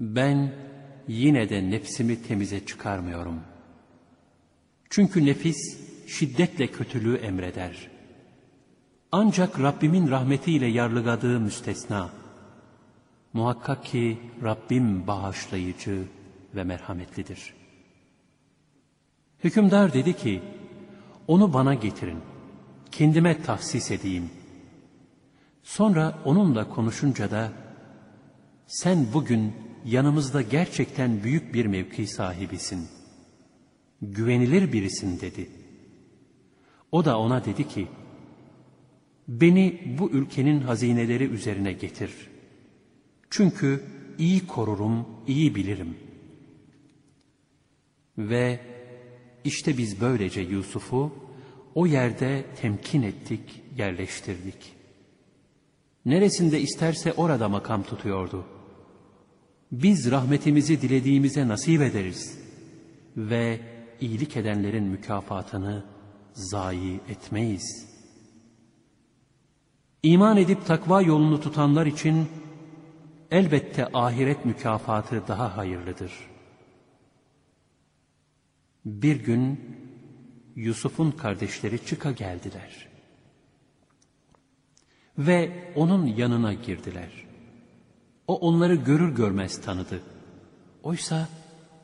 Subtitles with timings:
[0.00, 0.52] Ben
[1.08, 3.40] yine de nefsimi temize çıkarmıyorum.
[4.90, 7.90] Çünkü nefis şiddetle kötülüğü emreder.
[9.12, 12.10] Ancak Rabbimin rahmetiyle yarlıgadığı müstesna.
[13.32, 16.04] Muhakkak ki Rabbim bağışlayıcı
[16.54, 17.54] ve merhametlidir.
[19.44, 20.42] Hükümdar dedi ki,
[21.26, 22.18] onu bana getirin,
[22.92, 24.30] kendime tahsis edeyim.
[25.62, 27.52] Sonra onunla konuşunca da,
[28.66, 29.52] sen bugün
[29.84, 32.88] yanımızda gerçekten büyük bir mevki sahibisin.
[34.02, 35.50] Güvenilir birisin dedi.
[36.92, 37.88] O da ona dedi ki,
[39.28, 42.10] beni bu ülkenin hazineleri üzerine getir.
[43.30, 43.84] Çünkü
[44.18, 45.96] iyi korurum, iyi bilirim.
[48.18, 48.60] Ve
[49.44, 51.12] işte biz böylece Yusuf'u
[51.74, 54.72] o yerde temkin ettik, yerleştirdik.
[56.04, 58.59] Neresinde isterse orada makam tutuyordu.
[59.72, 62.38] Biz rahmetimizi dilediğimize nasip ederiz
[63.16, 63.60] ve
[64.00, 65.84] iyilik edenlerin mükafatını
[66.32, 67.90] zayi etmeyiz.
[70.02, 72.28] İman edip takva yolunu tutanlar için
[73.30, 76.12] elbette ahiret mükafatı daha hayırlıdır.
[78.84, 79.60] Bir gün
[80.56, 82.88] Yusuf'un kardeşleri çıka geldiler.
[85.18, 87.29] Ve onun yanına girdiler.
[88.30, 90.00] O onları görür görmez tanıdı.
[90.82, 91.28] Oysa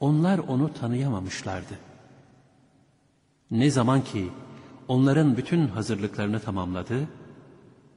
[0.01, 1.79] onlar onu tanıyamamışlardı.
[3.51, 4.29] Ne zaman ki
[4.89, 7.09] onların bütün hazırlıklarını tamamladı,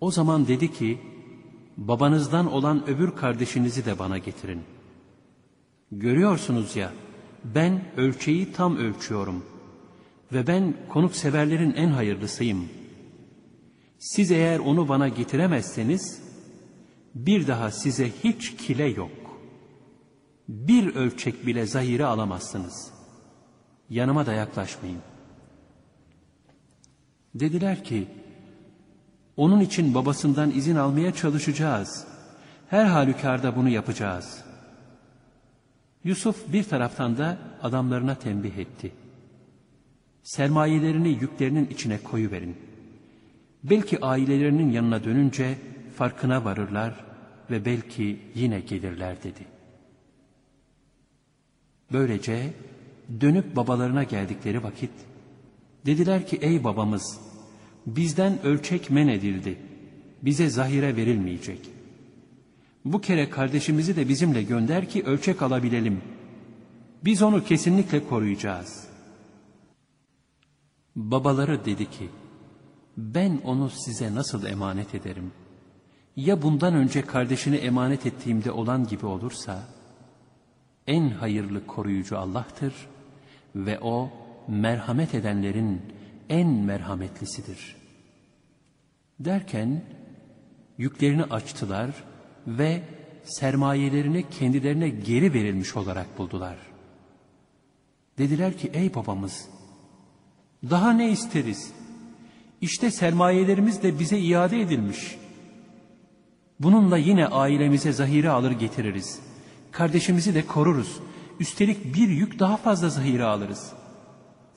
[0.02, 1.00] o zaman dedi ki,
[1.78, 4.62] babanızdan olan öbür kardeşinizi de bana getirin.
[5.92, 6.92] Görüyorsunuz ya,
[7.44, 9.46] ben ölçeği tam ölçüyorum
[10.34, 12.70] ve ben konukseverlerin en hayırlısıyım.
[14.00, 16.29] Siz eğer onu bana getiremezseniz,
[17.16, 19.12] bir daha size hiç kile yok.
[20.48, 22.92] Bir ölçek bile zahiri alamazsınız.
[23.90, 25.00] Yanıma da yaklaşmayın.
[27.36, 28.08] Dediler ki,
[29.38, 32.08] onun için babasından izin almaya çalışacağız.
[32.70, 34.44] Her halükarda bunu yapacağız.
[36.04, 38.92] Yusuf bir taraftan da adamlarına tembih etti.
[40.24, 42.58] Sermayelerini yüklerinin içine koyuverin.
[43.64, 45.58] Belki ailelerinin yanına dönünce
[46.00, 47.06] farkına varırlar
[47.52, 49.46] ve belki yine gelirler dedi.
[51.92, 52.54] Böylece
[53.22, 54.92] dönüp babalarına geldikleri vakit
[55.86, 57.20] dediler ki ey babamız
[57.86, 59.58] bizden ölçek men edildi.
[60.22, 61.70] Bize zahire verilmeyecek.
[62.86, 66.02] Bu kere kardeşimizi de bizimle gönder ki ölçek alabilelim.
[67.06, 68.88] Biz onu kesinlikle koruyacağız.
[70.96, 72.10] Babaları dedi ki,
[72.98, 75.32] ben onu size nasıl emanet ederim?
[76.26, 79.64] Ya bundan önce kardeşini emanet ettiğimde olan gibi olursa,
[80.88, 82.74] en hayırlı koruyucu Allah'tır
[83.56, 84.10] ve O
[84.48, 85.82] merhamet edenlerin
[86.30, 87.76] en merhametlisidir.
[89.20, 89.82] Derken
[90.78, 91.90] yüklerini açtılar
[92.48, 92.82] ve
[93.24, 96.58] sermayelerini kendilerine geri verilmiş olarak buldular.
[98.18, 99.50] Dediler ki ey babamız
[100.70, 101.72] daha ne isteriz?
[102.62, 105.19] İşte sermayelerimiz de bize iade edilmiş.
[106.60, 109.20] Bununla yine ailemize zahire alır getiririz.
[109.72, 111.00] Kardeşimizi de koruruz.
[111.40, 113.74] Üstelik bir yük daha fazla zahire alırız.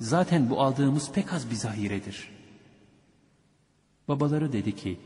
[0.01, 2.29] Zaten bu aldığımız pek az bir zahiredir.
[4.09, 5.01] Babaları dedi ki,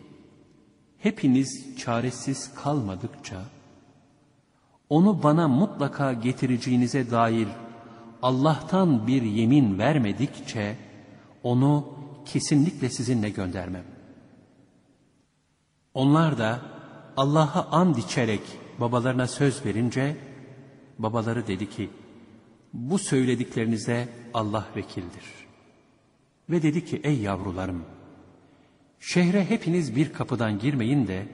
[0.98, 3.42] hepiniz çaresiz kalmadıkça,
[4.88, 7.48] onu bana mutlaka getireceğinize dair
[8.22, 10.76] Allah'tan bir yemin vermedikçe,
[11.42, 11.88] onu
[12.24, 13.84] kesinlikle sizinle göndermem.
[15.94, 16.75] Onlar da
[17.16, 18.40] Allah'a and içerek
[18.80, 20.16] babalarına söz verince,
[20.98, 21.90] babaları dedi ki,
[22.72, 25.24] bu söylediklerinize Allah vekildir.
[26.50, 27.84] Ve dedi ki ey yavrularım,
[29.00, 31.26] şehre hepiniz bir kapıdan girmeyin de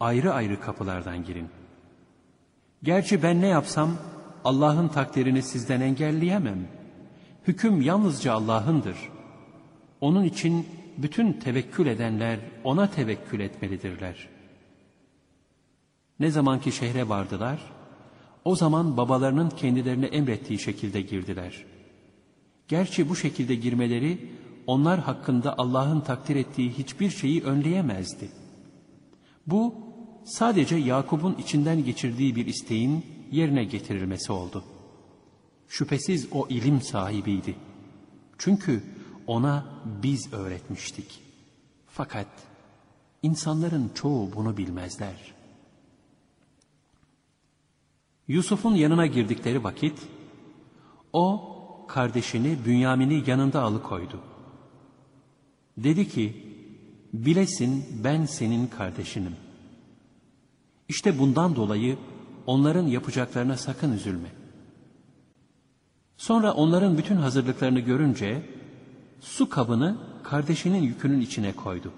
[0.00, 1.48] ayrı ayrı kapılardan girin.
[2.82, 3.90] Gerçi ben ne yapsam
[4.44, 6.68] Allah'ın takdirini sizden engelleyemem.
[7.46, 8.96] Hüküm yalnızca Allah'ındır.
[10.00, 10.66] Onun için
[10.98, 14.31] bütün tevekkül edenler ona tevekkül etmelidirler.
[16.20, 17.60] Ne zamanki şehre vardılar,
[18.44, 21.64] o zaman babalarının kendilerine emrettiği şekilde girdiler.
[22.68, 24.30] Gerçi bu şekilde girmeleri
[24.66, 28.30] onlar hakkında Allah'ın takdir ettiği hiçbir şeyi önleyemezdi.
[29.46, 29.74] Bu
[30.24, 34.64] sadece Yakup'un içinden geçirdiği bir isteğin yerine getirilmesi oldu.
[35.68, 37.54] Şüphesiz o ilim sahibiydi.
[38.38, 38.82] Çünkü
[39.26, 39.66] ona
[40.02, 41.22] biz öğretmiştik.
[41.86, 42.28] Fakat
[43.22, 45.34] insanların çoğu bunu bilmezler.
[48.28, 49.98] Yusuf'un yanına girdikleri vakit,
[51.12, 51.48] o
[51.88, 54.20] kardeşini Bünyamin'i yanında alıkoydu.
[55.76, 56.46] Dedi ki,
[57.12, 59.36] bilesin ben senin kardeşinim.
[60.88, 61.98] İşte bundan dolayı
[62.46, 64.28] onların yapacaklarına sakın üzülme.
[66.16, 68.42] Sonra onların bütün hazırlıklarını görünce
[69.20, 71.92] su kabını kardeşinin yükünün içine koydu.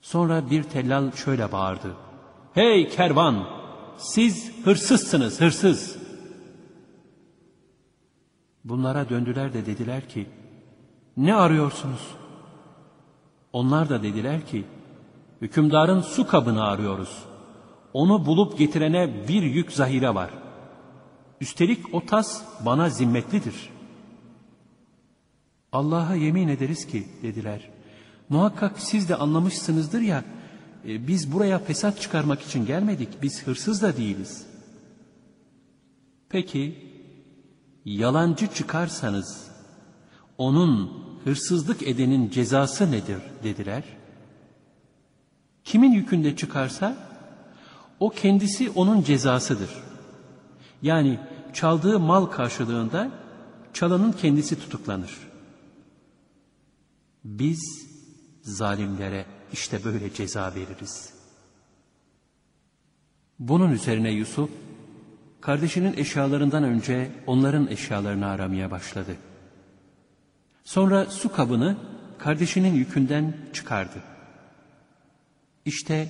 [0.00, 1.96] Sonra bir tellal şöyle bağırdı.
[2.54, 3.57] Hey kervan!
[3.98, 5.96] Siz hırsızsınız, hırsız!
[8.64, 10.26] Bunlara döndüler de dediler ki,
[11.16, 12.14] ne arıyorsunuz?
[13.52, 14.64] Onlar da dediler ki,
[15.40, 17.24] hükümdarın su kabını arıyoruz.
[17.92, 20.30] Onu bulup getirene bir yük zahire var.
[21.40, 23.70] Üstelik o tas bana zimmetlidir.
[25.72, 27.70] Allah'a yemin ederiz ki dediler.
[28.28, 30.24] Muhakkak siz de anlamışsınızdır ya,
[30.86, 34.46] e, biz buraya fesat çıkarmak için gelmedik, biz hırsız da değiliz.
[36.28, 36.88] Peki,
[37.84, 39.48] yalancı çıkarsanız,
[40.38, 43.84] onun hırsızlık edenin cezası nedir dediler.
[45.64, 46.96] Kimin yükünde çıkarsa,
[48.00, 49.70] o kendisi onun cezasıdır.
[50.82, 51.18] Yani
[51.52, 53.10] çaldığı mal karşılığında
[53.72, 55.18] çalanın kendisi tutuklanır.
[57.24, 57.88] Biz
[58.42, 61.14] zalimlere işte böyle ceza veririz.
[63.38, 64.50] Bunun üzerine Yusuf,
[65.40, 69.16] kardeşinin eşyalarından önce onların eşyalarını aramaya başladı.
[70.64, 71.76] Sonra su kabını
[72.18, 74.02] kardeşinin yükünden çıkardı.
[75.64, 76.08] İşte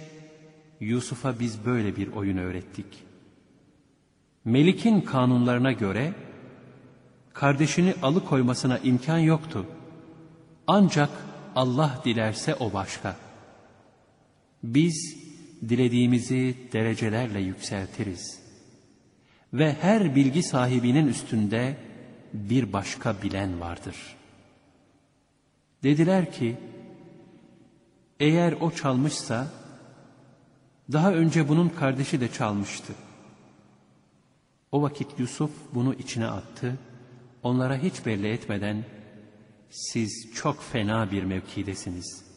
[0.81, 2.87] Yusuf'a biz böyle bir oyun öğrettik.
[4.45, 6.15] Melik'in kanunlarına göre
[7.33, 9.67] kardeşini alıkoymasına imkan yoktu.
[10.67, 11.11] Ancak
[11.55, 13.28] Allah dilerse o başka.
[14.63, 15.17] Biz
[15.69, 18.41] dilediğimizi derecelerle yükseltiriz.
[19.53, 21.77] Ve her bilgi sahibinin üstünde
[22.33, 23.97] bir başka bilen vardır.
[25.83, 26.57] Dediler ki,
[28.21, 29.53] eğer o çalmışsa,
[30.93, 32.93] daha önce bunun kardeşi de çalmıştı.
[34.73, 36.79] O vakit Yusuf bunu içine attı,
[37.43, 38.85] onlara hiç belli etmeden,
[39.71, 42.28] siz çok fena bir mevkidesiniz.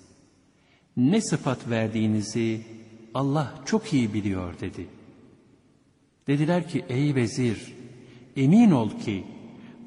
[0.97, 2.61] Ne sıfat verdiğinizi
[3.13, 4.88] Allah çok iyi biliyor dedi.
[6.27, 7.73] Dediler ki ey vezir
[8.35, 9.23] emin ol ki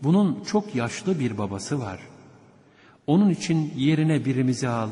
[0.02, 2.00] bunun çok yaşlı bir babası var.
[3.06, 4.88] Onun için yerine birimizi al.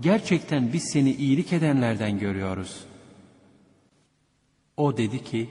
[0.00, 2.84] Gerçekten biz seni iyilik edenlerden görüyoruz.
[4.76, 5.50] O dedi ki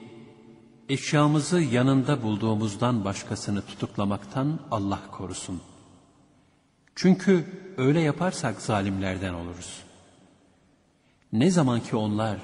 [0.89, 5.71] eşyamızı yanında bulduğumuzdan başkasını tutuklamaktan Allah korusun.''
[6.95, 7.45] Çünkü
[7.77, 9.83] öyle yaparsak zalimlerden oluruz.
[11.33, 12.37] Ne zaman ki onlar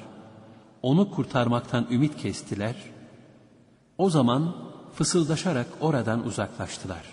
[0.82, 2.76] onu kurtarmaktan ümit kestiler,
[3.98, 4.56] o zaman
[4.94, 7.04] fısıldaşarak oradan uzaklaştılar.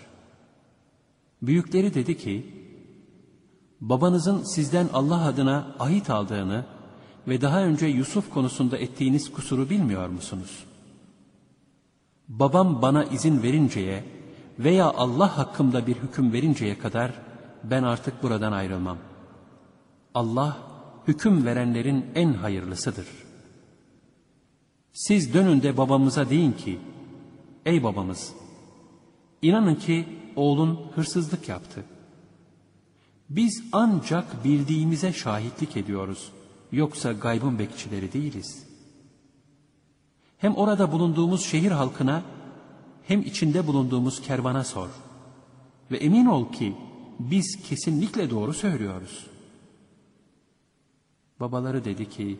[1.42, 2.64] Büyükleri dedi ki,
[3.80, 6.64] babanızın sizden Allah adına ahit aldığını
[7.28, 10.64] ve daha önce Yusuf konusunda ettiğiniz kusuru bilmiyor musunuz?
[12.28, 14.04] Babam bana izin verinceye
[14.58, 17.12] veya Allah hakkımda bir hüküm verinceye kadar
[17.64, 18.98] ben artık buradan ayrılmam.
[20.14, 20.73] Allah
[21.08, 23.06] hüküm verenlerin en hayırlısıdır.
[24.92, 26.78] Siz dönün de babamıza deyin ki,
[27.66, 28.32] ey babamız,
[29.42, 31.84] inanın ki oğlun hırsızlık yaptı.
[33.30, 36.32] Biz ancak bildiğimize şahitlik ediyoruz,
[36.72, 38.66] yoksa gaybın bekçileri değiliz.
[40.38, 42.22] Hem orada bulunduğumuz şehir halkına,
[43.06, 44.88] hem içinde bulunduğumuz kervana sor.
[45.90, 46.74] Ve emin ol ki
[47.18, 49.26] biz kesinlikle doğru söylüyoruz.
[51.40, 52.38] Babaları dedi ki,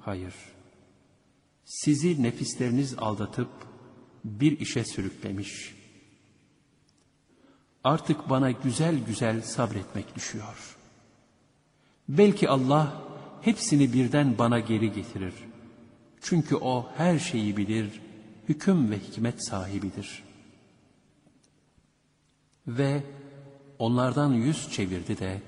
[0.00, 0.34] hayır.
[1.64, 3.48] Sizi nefisleriniz aldatıp
[4.24, 5.74] bir işe sürüklemiş.
[7.84, 10.76] Artık bana güzel güzel sabretmek düşüyor.
[12.08, 13.02] Belki Allah
[13.42, 15.34] hepsini birden bana geri getirir.
[16.20, 18.00] Çünkü o her şeyi bilir,
[18.48, 20.22] hüküm ve hikmet sahibidir.
[22.66, 23.02] Ve
[23.78, 25.42] onlardan yüz çevirdi de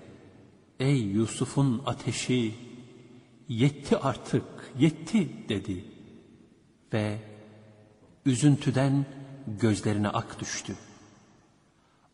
[0.80, 2.54] ey Yusuf'un ateşi
[3.48, 4.44] yetti artık
[4.78, 5.84] yetti dedi
[6.92, 7.18] ve
[8.26, 9.06] üzüntüden
[9.60, 10.76] gözlerine ak düştü.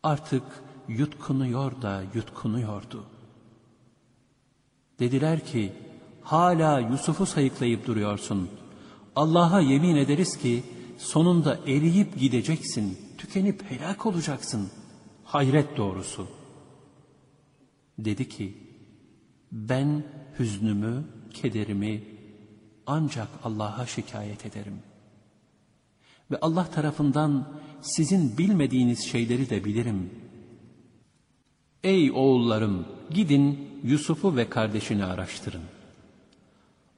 [0.02, 0.42] Artık
[0.88, 3.04] yutkunuyor da yutkunuyordu.
[4.98, 5.72] Dediler ki
[6.22, 8.50] hala Yusuf'u sayıklayıp duruyorsun.
[9.16, 10.64] Allah'a yemin ederiz ki
[10.98, 14.80] sonunda eriyip gideceksin, tükenip helak olacaksın.''
[15.32, 16.28] hayret doğrusu.
[17.98, 18.56] Dedi ki,
[19.52, 20.04] ben
[20.38, 22.04] hüznümü, kederimi
[22.86, 24.78] ancak Allah'a şikayet ederim.
[26.30, 27.48] Ve Allah tarafından
[27.80, 30.10] sizin bilmediğiniz şeyleri de bilirim.
[31.84, 35.62] Ey oğullarım gidin Yusuf'u ve kardeşini araştırın.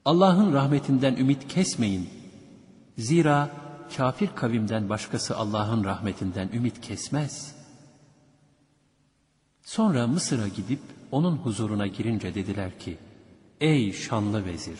[0.05, 2.09] Allah'ın rahmetinden ümit kesmeyin.
[2.97, 3.51] Zira
[3.97, 7.55] kafir kavimden başkası Allah'ın rahmetinden ümit kesmez.
[9.63, 10.79] Sonra Mısır'a gidip
[11.11, 12.97] onun huzuruna girince dediler ki,
[13.63, 14.79] Ey şanlı vezir!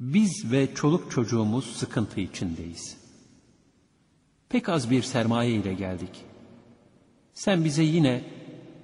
[0.00, 2.98] Biz ve çoluk çocuğumuz sıkıntı içindeyiz.
[4.48, 6.24] Pek az bir sermaye ile geldik.
[7.34, 8.24] Sen bize yine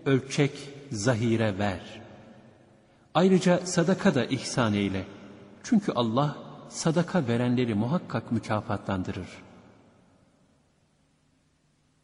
[0.05, 2.03] ölçek, zahire ver.
[3.15, 5.07] Ayrıca sadaka da ihsan eyle.
[5.63, 6.37] Çünkü Allah
[6.69, 9.29] sadaka verenleri muhakkak mükafatlandırır.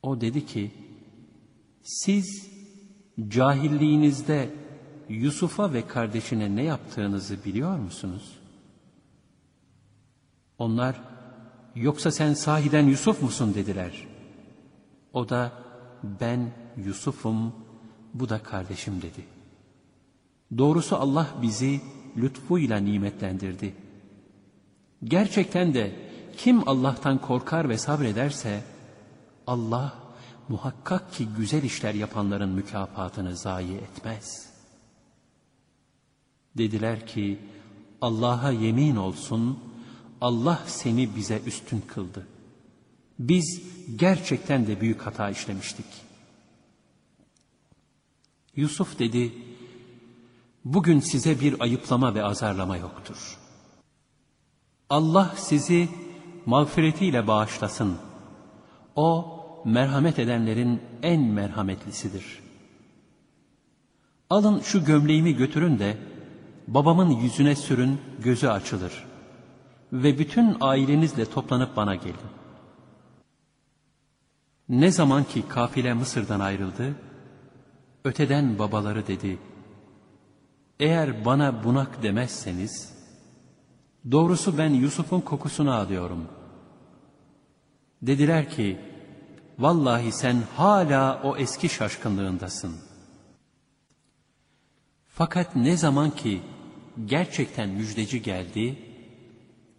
[0.03, 0.71] O dedi ki,
[1.83, 2.51] siz
[3.29, 4.60] cahilliğinizde
[5.11, 8.39] Yusuf'a ve kardeşine ne yaptığınızı biliyor musunuz?
[10.59, 11.01] Onlar,
[11.75, 14.07] yoksa sen sahiden Yusuf musun dediler.
[15.13, 15.53] O da,
[16.21, 17.55] ben Yusuf'um,
[18.15, 19.25] bu da kardeşim dedi.
[20.59, 21.81] Doğrusu Allah bizi
[22.17, 23.75] lütfuyla nimetlendirdi.
[25.05, 25.97] Gerçekten de
[26.37, 28.65] kim Allah'tan korkar ve sabrederse,
[29.47, 29.95] Allah
[30.49, 34.50] muhakkak ki güzel işler yapanların mükafatını zayi etmez.
[36.59, 37.39] Dediler ki,
[38.01, 39.59] Allah'a yemin olsun,
[40.21, 42.27] Allah seni bize üstün kıldı.
[43.19, 43.63] Biz
[43.97, 45.87] gerçekten de büyük hata işlemiştik.
[48.57, 49.33] Yusuf dedi,
[50.65, 53.39] bugün size bir ayıplama ve azarlama yoktur.
[54.91, 55.89] Allah sizi
[56.47, 57.99] mağfiretiyle bağışlasın.
[58.97, 62.41] O, merhamet edenlerin en merhametlisidir.
[64.31, 65.99] Alın şu gömleğimi götürün de,
[66.75, 69.05] babamın yüzüne sürün, gözü açılır.
[69.93, 72.31] Ve bütün ailenizle toplanıp bana gelin.
[74.69, 76.95] Ne zaman ki kafile Mısır'dan ayrıldı,
[78.05, 79.39] öteden babaları dedi,
[80.81, 82.95] eğer bana bunak demezseniz,
[84.11, 86.29] doğrusu ben Yusuf'un kokusunu alıyorum.
[88.03, 88.81] Dediler ki,
[89.59, 92.77] vallahi sen hala o eski şaşkınlığındasın.
[95.09, 96.43] Fakat ne zaman ki
[97.07, 98.77] gerçekten müjdeci geldi,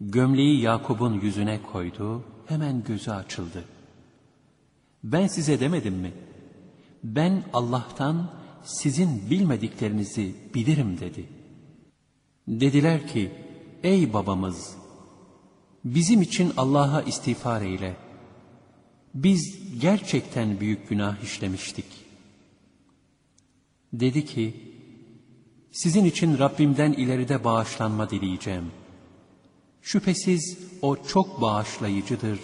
[0.01, 3.65] gömleği Yakup'un yüzüne koydu, hemen gözü açıldı.
[5.03, 6.11] Ben size demedim mi?
[7.03, 8.31] Ben Allah'tan
[8.63, 11.25] sizin bilmediklerinizi bilirim dedi.
[12.47, 13.31] Dediler ki,
[13.83, 14.75] ey babamız,
[15.85, 17.95] bizim için Allah'a istiğfar eyle.
[19.13, 21.85] Biz gerçekten büyük günah işlemiştik.
[23.93, 24.70] Dedi ki,
[25.71, 28.71] sizin için Rabbimden ileride bağışlanma dileyeceğim.
[29.81, 32.39] Şüphesiz o çok bağışlayıcıdır,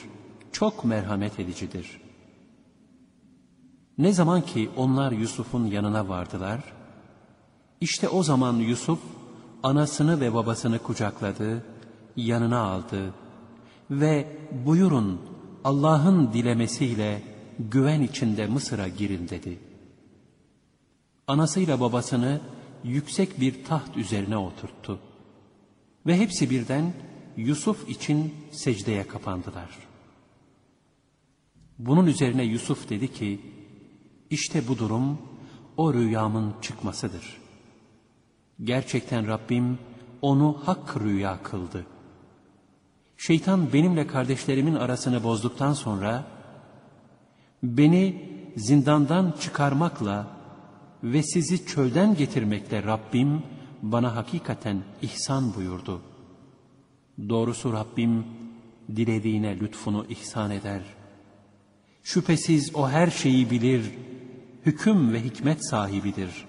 [0.51, 2.07] çok merhamet edicidir.''
[3.97, 6.59] Ne zaman ki onlar Yusuf'un yanına vardılar,
[7.81, 8.99] işte o zaman Yusuf
[9.63, 11.63] anasını ve babasını kucakladı,
[12.15, 13.13] yanına aldı
[13.91, 15.21] ve buyurun
[15.63, 17.21] Allah'ın dilemesiyle
[17.59, 19.59] güven içinde Mısır'a girin dedi.
[21.27, 22.41] Anasıyla babasını
[22.83, 24.99] yüksek bir taht üzerine oturttu.
[26.05, 26.93] Ve hepsi birden
[27.37, 29.69] Yusuf için secdeye kapandılar.
[31.79, 33.41] Bunun üzerine Yusuf dedi ki,
[34.29, 35.17] işte bu durum
[35.77, 37.37] o rüyamın çıkmasıdır.
[38.63, 39.79] Gerçekten Rabbim
[40.21, 41.85] onu hak rüya kıldı.
[43.17, 46.23] Şeytan benimle kardeşlerimin arasını bozduktan sonra
[47.63, 50.36] beni zindandan çıkarmakla
[51.03, 53.43] ve sizi çölden getirmekle Rabbim
[53.81, 56.01] bana hakikaten ihsan buyurdu.
[57.29, 58.25] Doğrusu Rabbim
[58.95, 60.81] dilediğine lütfunu ihsan eder.
[62.03, 63.91] Şüphesiz o her şeyi bilir,
[64.65, 66.45] hüküm ve hikmet sahibidir.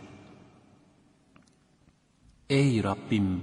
[2.51, 3.43] Ey Rabbim!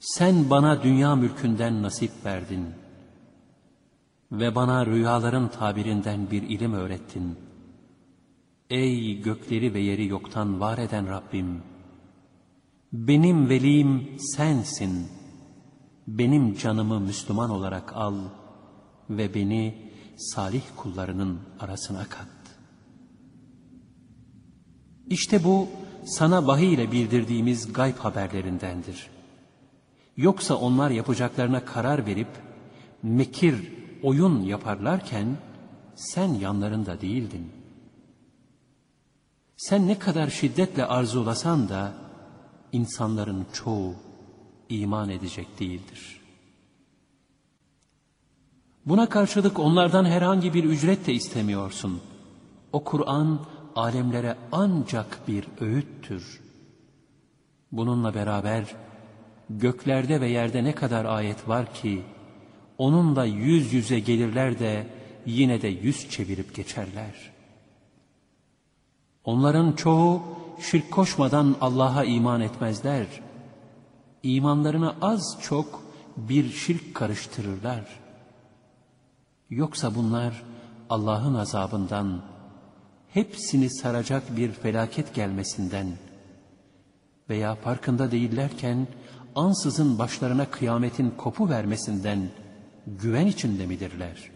[0.00, 2.66] Sen bana dünya mülkünden nasip verdin
[4.32, 7.38] ve bana rüyaların tabirinden bir ilim öğrettin.
[8.72, 11.62] Ey gökleri ve yeri yoktan var eden Rabbim!
[12.92, 15.08] Benim velim sensin.
[16.06, 18.14] Benim canımı Müslüman olarak al
[19.10, 22.28] ve beni salih kullarının arasına kat.
[25.06, 25.68] İşte bu
[26.04, 29.10] sana vahiy ile bildirdiğimiz gayb haberlerindendir.
[30.16, 32.30] Yoksa onlar yapacaklarına karar verip
[33.02, 35.36] mekir, oyun yaparlarken
[35.94, 37.61] sen yanlarında değildin.
[39.62, 41.92] Sen ne kadar şiddetle arzulasan da
[42.72, 43.94] insanların çoğu
[44.68, 46.20] iman edecek değildir.
[48.86, 52.00] Buna karşılık onlardan herhangi bir ücret de istemiyorsun.
[52.72, 56.40] O Kur'an alemlere ancak bir öğüttür.
[57.72, 58.64] Bununla beraber
[59.50, 62.02] göklerde ve yerde ne kadar ayet var ki
[62.78, 64.86] onunla yüz yüze gelirler de
[65.26, 67.31] yine de yüz çevirip geçerler.
[69.24, 70.22] Onların çoğu
[70.60, 73.06] şirk koşmadan Allah'a iman etmezler.
[74.22, 75.82] İmanlarına az çok
[76.16, 78.00] bir şirk karıştırırlar.
[79.50, 80.42] Yoksa bunlar
[80.90, 82.22] Allah'ın azabından,
[83.08, 85.86] hepsini saracak bir felaket gelmesinden
[87.28, 88.86] veya farkında değillerken
[89.34, 92.30] ansızın başlarına kıyametin kopu vermesinden
[92.86, 94.30] güven içinde midirler?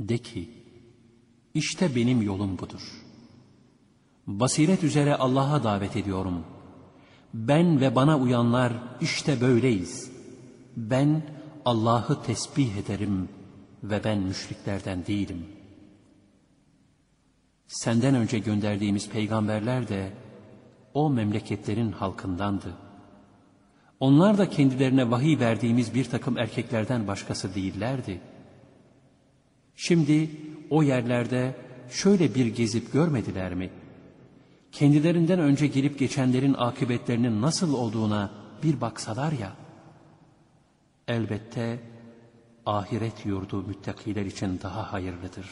[0.00, 0.65] De ki,
[1.56, 2.82] işte benim yolum budur.
[4.26, 6.44] Basiret üzere Allah'a davet ediyorum.
[7.34, 10.10] Ben ve bana uyanlar işte böyleyiz.
[10.76, 11.22] Ben
[11.64, 13.28] Allah'ı tesbih ederim
[13.82, 15.46] ve ben müşriklerden değilim.
[17.66, 20.12] Senden önce gönderdiğimiz peygamberler de
[20.94, 22.74] o memleketlerin halkındandı.
[24.00, 28.20] Onlar da kendilerine vahiy verdiğimiz bir takım erkeklerden başkası değillerdi.
[29.76, 30.30] Şimdi
[30.70, 31.54] o yerlerde
[31.90, 33.70] şöyle bir gezip görmediler mi?
[34.72, 38.30] Kendilerinden önce gelip geçenlerin akıbetlerinin nasıl olduğuna
[38.62, 39.52] bir baksalar ya.
[41.08, 41.80] Elbette
[42.66, 45.46] ahiret yurdu müttakiler için daha hayırlıdır.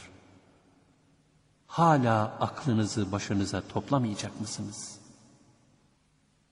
[1.66, 4.98] Hala aklınızı başınıza toplamayacak mısınız?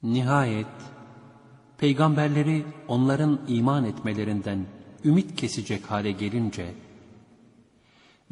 [0.02, 0.66] Nihayet
[1.78, 4.66] peygamberleri onların iman etmelerinden
[5.04, 6.74] ümit kesecek hale gelince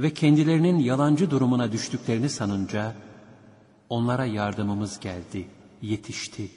[0.02, 2.94] ve kendilerinin yalancı durumuna düştüklerini sanınca
[3.88, 5.48] onlara yardımımız geldi,
[5.82, 6.50] yetişti.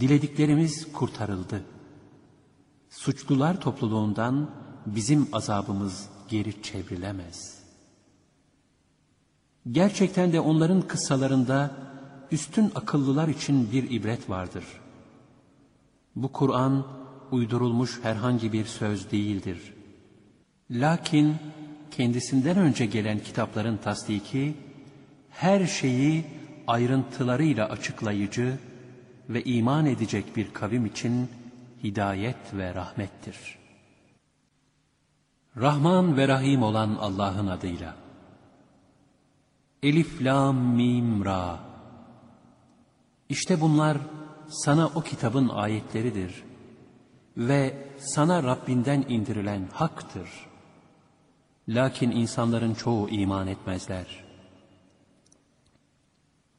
[0.00, 1.62] Dilediklerimiz kurtarıldı.
[2.90, 4.50] Suçlular topluluğundan
[4.86, 7.56] bizim azabımız geri çevrilemez.
[9.70, 11.76] Gerçekten de onların kıssalarında
[12.30, 14.64] üstün akıllılar için bir ibret vardır.
[16.16, 16.86] Bu Kur'an
[17.30, 19.74] uydurulmuş herhangi bir söz değildir.
[20.70, 21.36] Lakin
[21.96, 24.54] kendisinden önce gelen kitapların tasdiki,
[25.30, 26.24] her şeyi
[26.66, 28.58] ayrıntılarıyla açıklayıcı
[29.28, 31.28] ve iman edecek bir kavim için
[31.84, 33.58] hidayet ve rahmettir.
[35.56, 37.94] Rahman ve Rahim olan Allah'ın adıyla.
[39.82, 41.58] Elif, Lam, Mim, Ra.
[43.28, 43.98] İşte bunlar
[44.48, 46.42] sana o kitabın ayetleridir
[47.36, 50.28] ve sana Rabbinden indirilen haktır.
[51.68, 54.06] Lakin insanların çoğu iman etmezler.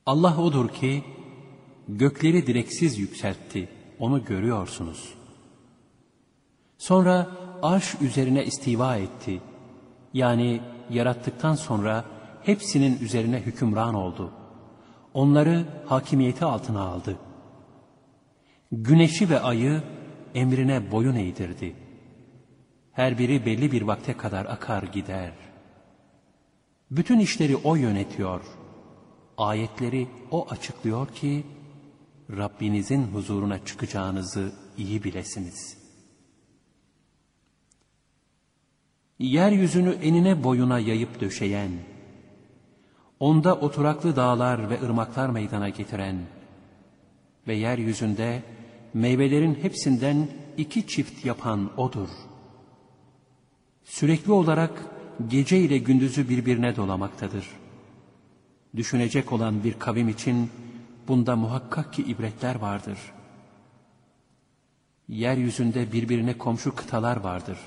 [0.06, 1.04] Allah odur ki
[1.88, 5.13] gökleri direksiz yükseltti, onu görüyorsunuz.
[6.78, 7.30] Sonra
[7.62, 9.41] arş üzerine istiva etti.
[10.13, 12.06] Yani yarattıktan sonra
[12.43, 14.32] hepsinin üzerine hükümran oldu.
[15.13, 17.17] Onları hakimiyeti altına aldı.
[18.72, 19.84] Güneşi ve ayı
[20.36, 21.76] emrine boyun eğdirdi.
[22.98, 25.32] Her biri belli bir vakte kadar akar gider.
[26.92, 28.42] Bütün işleri O yönetiyor.
[29.38, 31.44] Ayetleri O açıklıyor ki,
[32.38, 35.78] Rabbinizin huzuruna çıkacağınızı iyi bilesiniz.
[39.20, 41.72] Yeryüzünü enine boyuna yayıp döşeyen,
[43.20, 46.18] onda oturaklı dağlar ve ırmaklar meydana getiren
[47.48, 48.44] ve yeryüzünde
[48.94, 52.27] meyvelerin hepsinden iki çift yapan O'dur.
[53.88, 54.86] Sürekli olarak
[55.28, 57.47] gece ile gündüzü birbirine dolamaktadır.
[58.76, 60.50] Düşünecek olan bir kavim için
[61.08, 62.97] bunda muhakkak ki ibretler vardır.
[65.08, 67.58] Yeryüzünde birbirine komşu kıtalar vardır.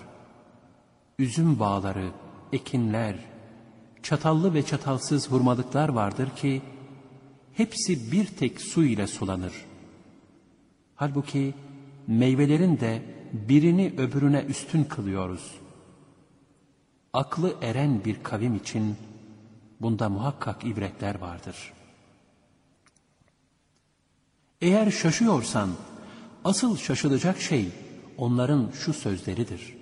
[1.19, 2.11] Üzüm bağları,
[2.53, 3.17] ekinler,
[4.03, 6.63] çatallı ve çatalsız hurmalıklar vardır ki,
[7.53, 9.53] hepsi bir tek su ile sulanır.
[10.95, 11.55] Halbuki
[12.07, 13.03] meyvelerin de
[13.33, 15.60] birini öbürüne üstün kılıyoruz.
[17.13, 18.97] Aklı eren bir kavim için
[19.81, 21.73] bunda muhakkak ibretler vardır.
[24.61, 25.71] Eğer şaşıyorsan,
[26.45, 27.69] asıl şaşılacak şey
[28.19, 29.77] onların şu sözleridir.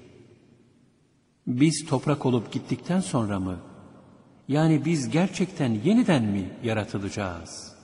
[1.47, 3.59] Biz toprak olup gittikten sonra mı,
[4.49, 7.75] yani biz gerçekten yeniden mi yaratılacağız?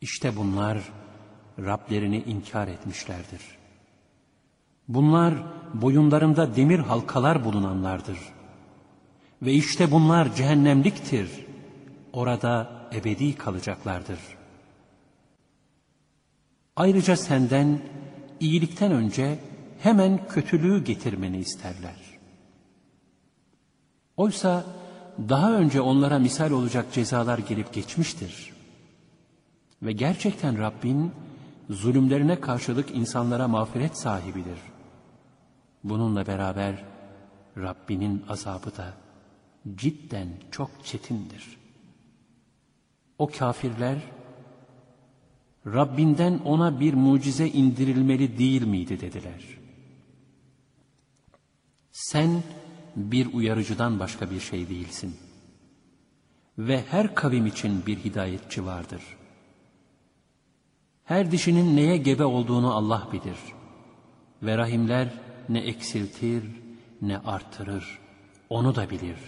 [0.00, 0.78] İşte bunlar
[1.58, 3.40] Rablerini inkar etmişlerdir.
[4.88, 5.34] Bunlar
[5.82, 8.18] boyunlarında demir halkalar bulunanlardır.
[9.42, 11.30] Ve işte bunlar cehennemliktir.
[12.12, 14.18] Orada ebedi kalacaklardır.
[16.76, 17.80] Ayrıca senden
[18.40, 19.38] iyilikten önce
[19.80, 21.96] hemen kötülüğü getirmeni isterler.
[24.16, 24.64] Oysa
[25.28, 28.52] daha önce onlara misal olacak cezalar gelip geçmiştir.
[29.82, 31.12] Ve gerçekten Rabbin
[31.70, 34.58] zulümlerine karşılık insanlara mağfiret sahibidir.
[35.88, 36.84] Bununla beraber
[37.56, 38.94] Rabbinin azabı da
[39.74, 41.58] cidden çok çetindir.
[43.18, 43.98] O kafirler
[45.66, 49.44] Rabbinden ona bir mucize indirilmeli değil miydi dediler.
[51.92, 52.42] Sen
[52.96, 55.16] bir uyarıcıdan başka bir şey değilsin.
[56.58, 59.02] Ve her kavim için bir hidayetçi vardır.
[61.04, 63.38] Her dişinin neye gebe olduğunu Allah bilir.
[64.42, 66.44] Ve rahimler ne eksiltir
[67.02, 67.98] ne artırır.
[68.50, 69.18] Onu da bilir.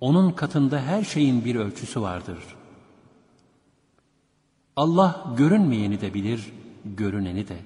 [0.00, 2.38] Onun katında her şeyin bir ölçüsü vardır.
[4.76, 6.52] Allah görünmeyeni de bilir,
[6.84, 7.56] görüneni de.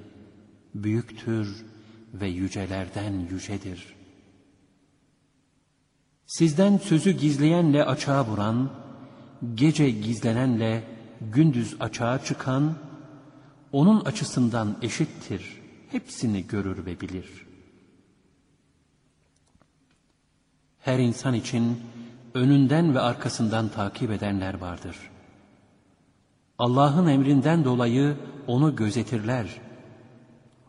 [0.74, 1.66] Büyüktür
[2.14, 4.00] ve yücelerden yücedir.''
[6.30, 8.70] Sizden sözü gizleyenle açığa vuran,
[9.54, 10.84] gece gizlenenle
[11.20, 12.74] gündüz açığa çıkan,
[13.72, 17.49] onun açısından eşittir, hepsini görür ve bilir.
[20.80, 21.82] Her insan için
[22.34, 24.96] önünden ve arkasından takip edenler vardır.
[26.58, 28.16] Allah'ın emrinden dolayı
[28.46, 29.60] onu gözetirler.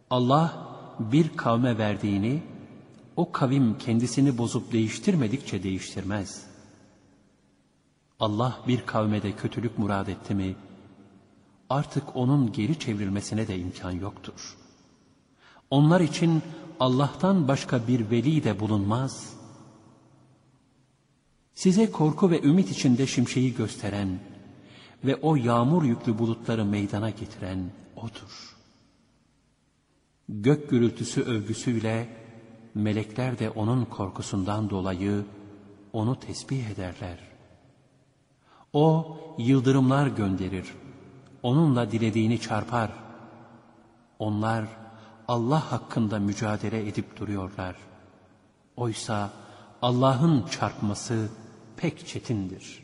[0.10, 0.68] Allah
[1.00, 2.44] bir kavme verdiğini,
[3.16, 6.46] o kavim kendisini bozup değiştirmedikçe değiştirmez.
[8.20, 10.56] Allah bir kavme de kötülük murad etti mi,
[11.70, 14.58] artık onun geri çevrilmesine de imkan yoktur.
[15.70, 16.42] Onlar için
[16.80, 19.41] Allah'tan başka bir veli de bulunmaz.
[21.54, 24.20] Size korku ve ümit içinde şimşeği gösteren
[25.04, 28.58] ve o yağmur yüklü bulutları meydana getiren O'dur.
[30.30, 32.10] Gök gürültüsü övgüsüyle,
[32.76, 35.26] melekler de onun korkusundan dolayı
[35.94, 37.20] onu tesbih ederler.
[38.74, 40.74] O yıldırımlar gönderir,
[41.44, 42.92] onunla dilediğini çarpar.
[44.20, 44.66] Onlar
[45.28, 47.76] Allah hakkında mücadele edip duruyorlar.
[48.78, 49.34] Oysa
[49.82, 51.30] Allah'ın çarpması
[51.78, 52.84] pek çetindir.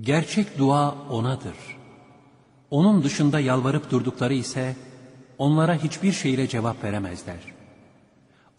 [0.00, 1.56] Gerçek dua O'nadır.
[2.70, 4.76] Onun dışında yalvarıp durdukları ise
[5.38, 7.40] onlara hiçbir şeyle cevap veremezler.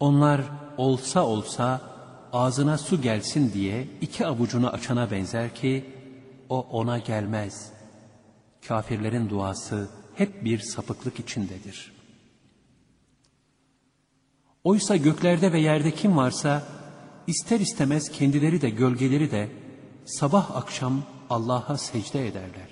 [0.00, 0.40] Onlar
[0.76, 1.80] olsa olsa
[2.32, 5.84] ağzına su gelsin diye iki avucunu açana benzer ki
[6.48, 7.72] o ona gelmez.
[8.68, 11.92] Kafirlerin duası hep bir sapıklık içindedir.
[14.64, 16.62] Oysa göklerde ve yerde kim varsa
[17.26, 19.48] ister istemez kendileri de gölgeleri de
[20.04, 22.68] sabah akşam Allah'a secde ederler.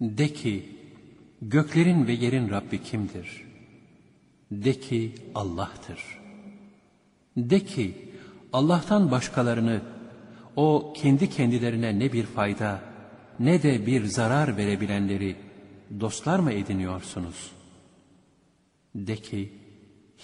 [0.00, 0.76] De ki
[1.42, 3.46] göklerin ve yerin Rabbi kimdir?
[4.52, 6.20] De ki Allah'tır.
[7.36, 8.10] De ki
[8.52, 9.82] Allah'tan başkalarını
[10.56, 12.80] o kendi kendilerine ne bir fayda
[13.38, 15.36] ne de bir zarar verebilenleri
[16.00, 17.52] dostlar mı ediniyorsunuz?
[18.94, 19.59] De ki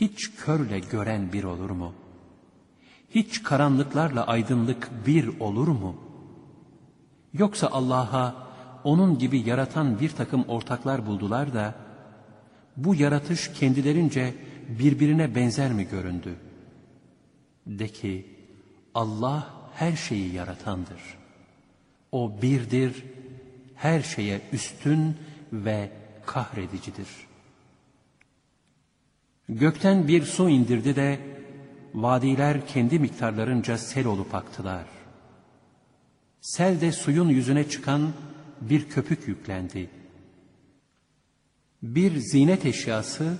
[0.00, 1.94] hiç körle gören bir olur mu?
[3.10, 5.96] Hiç karanlıklarla aydınlık bir olur mu?
[7.32, 8.46] Yoksa Allah'a
[8.84, 11.74] onun gibi yaratan bir takım ortaklar buldular da
[12.76, 14.34] bu yaratış kendilerince
[14.68, 16.36] birbirine benzer mi göründü?
[17.66, 18.36] De ki
[18.94, 21.00] Allah her şeyi yaratandır.
[22.12, 23.04] O birdir,
[23.74, 25.16] her şeye üstün
[25.52, 25.90] ve
[26.26, 27.08] kahredicidir.
[29.48, 31.18] Gökten bir su indirdi de
[31.94, 34.84] vadiler kendi miktarlarınca sel olup aktılar.
[36.40, 38.12] Sel de suyun yüzüne çıkan
[38.60, 39.90] bir köpük yüklendi
[41.82, 43.38] bir zinet eşyası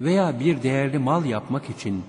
[0.00, 2.04] veya bir değerli mal yapmak için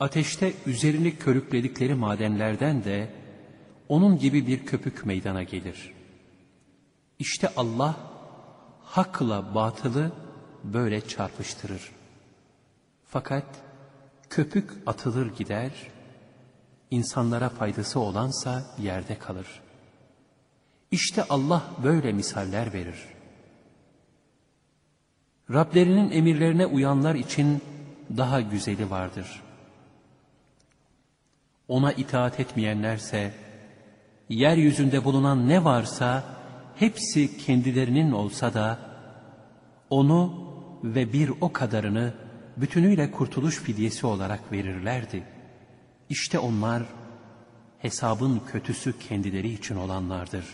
[0.00, 3.10] ateşte üzerini körükledikleri madenlerden de
[3.88, 5.94] onun gibi bir köpük meydana gelir.
[7.18, 7.96] İşte Allah
[8.82, 10.12] hakla batılı
[10.64, 11.97] böyle çarpıştırır.
[13.10, 13.44] Fakat
[14.30, 15.70] köpük atılır gider,
[16.90, 19.46] insanlara faydası olansa yerde kalır.
[20.90, 23.04] İşte Allah böyle misaller verir.
[25.50, 27.62] Rablerinin emirlerine uyanlar için
[28.16, 29.42] daha güzeli vardır.
[31.68, 33.34] Ona itaat etmeyenlerse,
[34.28, 36.24] yeryüzünde bulunan ne varsa
[36.76, 38.78] hepsi kendilerinin olsa da,
[39.90, 40.48] onu
[40.84, 42.27] ve bir o kadarını
[42.60, 45.24] bütünüyle kurtuluş fidyesi olarak verirlerdi.
[46.08, 46.82] İşte onlar
[47.78, 50.44] hesabın kötüsü kendileri için olanlardır.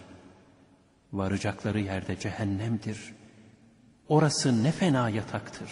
[1.12, 3.24] Varacakları yerde cehennemdir.''
[4.08, 5.70] Orası ne fena yataktır.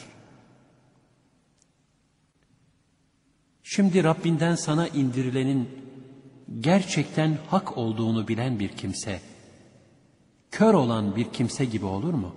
[3.62, 5.68] Şimdi Rabbinden sana indirilenin
[6.60, 9.20] gerçekten hak olduğunu bilen bir kimse,
[10.50, 12.34] kör olan bir kimse gibi olur mu?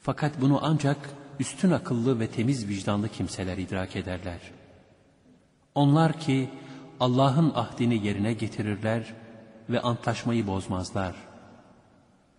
[0.00, 4.40] Fakat bunu ancak üstün akıllı ve temiz vicdanlı kimseler idrak ederler.
[5.74, 6.50] Onlar ki
[7.00, 9.14] Allah'ın ahdini yerine getirirler
[9.70, 11.14] ve antlaşmayı bozmazlar.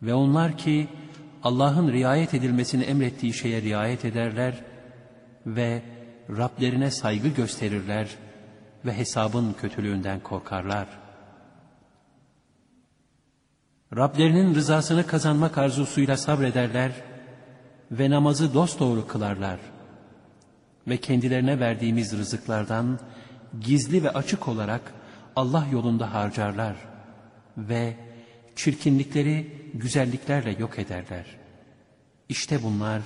[0.01, 0.87] Ve onlar ki
[1.43, 4.63] Allah'ın riayet edilmesini emrettiği şeye riayet ederler
[5.45, 5.81] ve
[6.29, 8.07] Rablerine saygı gösterirler
[8.85, 10.87] ve hesabın kötülüğünden korkarlar.
[13.95, 16.91] Rablerinin rızasını kazanmak arzusuyla sabrederler
[17.91, 19.59] ve namazı dosdoğru kılarlar.
[20.87, 22.99] Ve kendilerine verdiğimiz rızıklardan
[23.61, 24.93] gizli ve açık olarak
[25.35, 26.75] Allah yolunda harcarlar
[27.57, 27.95] ve
[28.55, 31.25] çirkinlikleri güzelliklerle yok ederler.
[32.29, 33.01] İşte bunlar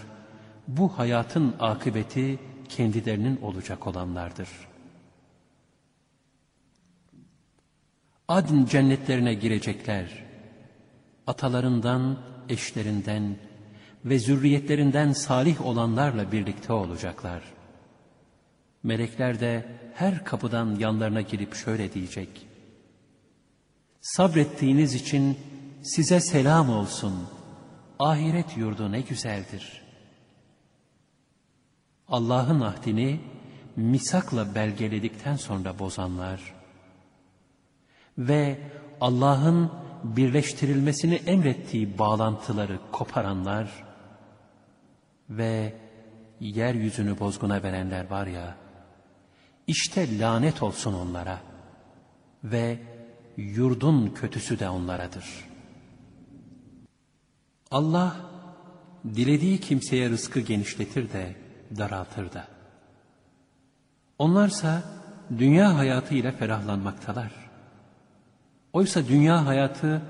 [0.67, 2.39] bu hayatın akıbeti
[2.69, 4.49] kendilerinin olacak olanlardır.
[8.27, 10.25] Adn cennetlerine girecekler.
[11.27, 13.35] Atalarından, eşlerinden
[14.05, 17.41] ve zürriyetlerinden salih olanlarla birlikte olacaklar.
[18.83, 22.47] Melekler de her kapıdan yanlarına girip şöyle diyecek.
[24.01, 25.37] Sabrettiğiniz için
[25.83, 27.13] size selam olsun.
[27.99, 29.81] Ahiret yurdu ne güzeldir.
[32.07, 33.19] Allah'ın ahdini
[33.75, 36.55] misakla belgeledikten sonra bozanlar
[38.17, 38.59] ve
[39.01, 39.71] Allah'ın
[40.03, 43.88] birleştirilmesini emrettiği bağlantıları koparanlar
[45.29, 45.73] ve
[46.39, 48.55] yeryüzünü bozguna verenler var ya,
[49.67, 51.39] işte lanet olsun onlara
[52.43, 52.79] ve
[53.37, 55.49] yurdun kötüsü de onlaradır.''
[57.71, 58.15] Allah
[59.15, 61.35] dilediği kimseye rızkı genişletir de
[61.77, 62.47] daraltır da.
[64.17, 64.83] Onlarsa
[65.37, 67.31] dünya hayatı ile ferahlanmaktalar.
[68.73, 70.01] Oysa dünya hayatı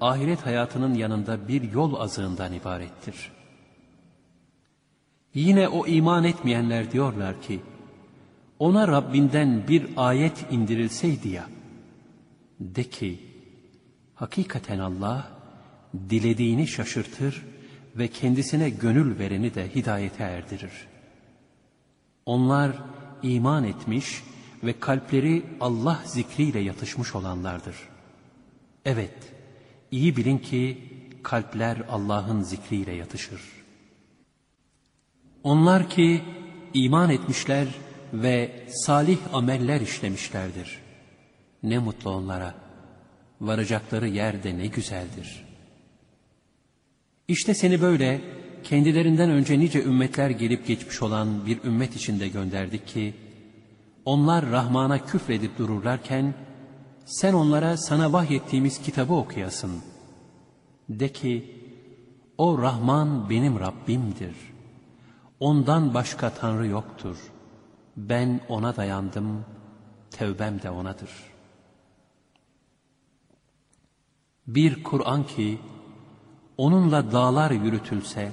[0.00, 3.32] ahiret hayatının yanında bir yol azığından ibarettir.
[5.36, 7.60] Yine o iman etmeyenler diyorlar ki,
[8.58, 11.46] ona Rabbinden bir ayet indirilseydi ya,
[12.60, 13.18] de ki,
[14.14, 15.28] hakikaten Allah,
[16.10, 17.46] dilediğini şaşırtır
[17.96, 20.72] ve kendisine gönül vereni de hidayete erdirir.
[22.26, 22.72] Onlar
[23.22, 24.22] iman etmiş
[24.64, 27.76] ve kalpleri Allah zikriyle yatışmış olanlardır.
[28.84, 29.32] Evet,
[29.90, 30.78] iyi bilin ki
[31.22, 33.55] kalpler Allah'ın zikriyle yatışır.
[35.46, 36.22] Onlar ki
[36.74, 37.66] iman etmişler
[38.12, 40.78] ve salih ameller işlemişlerdir.
[41.62, 42.54] Ne mutlu onlara.
[43.40, 45.46] Varacakları yer de ne güzeldir.''
[47.28, 48.20] İşte seni böyle
[48.64, 53.14] kendilerinden önce nice ümmetler gelip geçmiş olan bir ümmet içinde gönderdik ki,
[54.04, 56.34] onlar Rahman'a küfredip dururlarken,
[57.04, 59.82] sen onlara sana vahyettiğimiz kitabı okuyasın.
[60.88, 61.54] De ki,
[62.38, 64.55] o Rahman benim Rabbimdir.
[65.40, 67.16] Ondan başka Tanrı yoktur.
[67.96, 69.44] Ben ona dayandım,
[70.10, 71.10] tevbem de onadır.
[74.46, 75.58] Bir Kur'an ki,
[76.56, 78.32] onunla dağlar yürütülse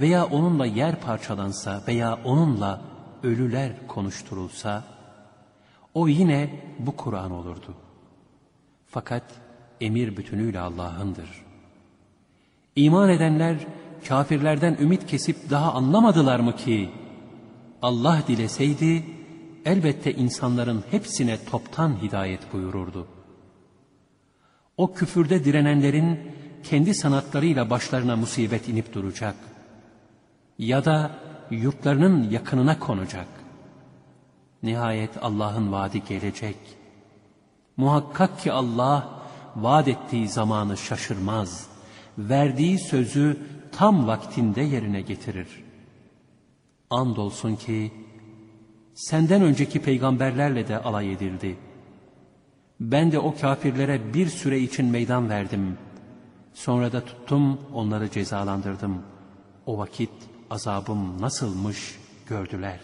[0.00, 2.82] veya onunla yer parçalansa veya onunla
[3.22, 4.84] ölüler konuşturulsa,
[5.94, 7.74] o yine bu Kur'an olurdu.
[8.86, 9.22] Fakat
[9.80, 11.44] emir bütünüyle Allah'ındır.
[12.76, 13.56] İman edenler
[14.08, 16.90] kafirlerden ümit kesip daha anlamadılar mı ki,
[17.82, 19.04] Allah dileseydi
[19.64, 23.06] elbette insanların hepsine toptan hidayet buyururdu.
[24.76, 26.20] O küfürde direnenlerin
[26.62, 29.36] kendi sanatlarıyla başlarına musibet inip duracak.
[30.58, 31.10] Ya da
[31.50, 33.26] yurtlarının yakınına konacak.
[34.62, 36.56] Nihayet Allah'ın vaadi gelecek.
[37.76, 39.08] Muhakkak ki Allah
[39.56, 41.66] vaat ettiği zamanı şaşırmaz.
[42.18, 43.38] Verdiği sözü
[43.76, 45.64] tam vaktinde yerine getirir.
[46.90, 47.92] Andolsun ki
[48.94, 51.56] senden önceki peygamberlerle de alay edildi.
[52.80, 55.94] Ben de o kafirlere bir süre için meydan verdim.''
[56.54, 59.02] Sonra da tuttum onları cezalandırdım.
[59.66, 60.10] O vakit
[60.50, 62.80] azabım nasılmış gördüler.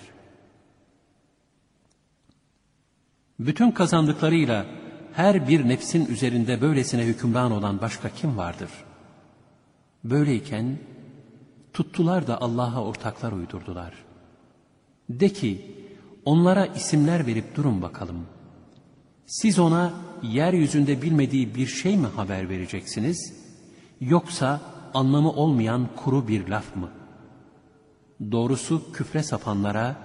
[3.38, 4.66] Bütün kazandıklarıyla
[5.12, 8.70] her bir nefsin üzerinde böylesine hükümran olan başka kim vardır?
[10.04, 10.78] Böyleyken
[11.72, 13.94] tuttular da Allah'a ortaklar uydurdular.
[15.10, 15.76] De ki
[16.24, 18.26] onlara isimler verip durun bakalım.
[19.26, 23.40] Siz ona yeryüzünde bilmediği bir şey mi haber vereceksiniz?''
[24.00, 24.60] Yoksa
[24.94, 26.90] anlamı olmayan kuru bir laf mı?
[28.32, 29.96] Doğrusu küfre sapanlara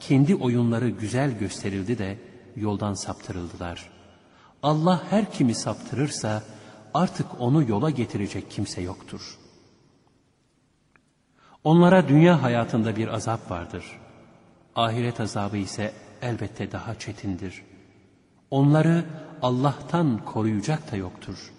[0.00, 2.18] kendi oyunları güzel gösterildi de
[2.56, 3.90] yoldan saptırıldılar.
[4.62, 6.42] Allah her kimi saptırırsa
[6.94, 9.38] artık onu yola getirecek kimse yoktur.
[11.64, 13.84] Onlara dünya hayatında bir azap vardır.
[14.74, 17.62] Ahiret azabı ise elbette daha çetindir.
[18.50, 19.04] Onları
[19.42, 21.52] Allah'tan koruyacak da yoktur.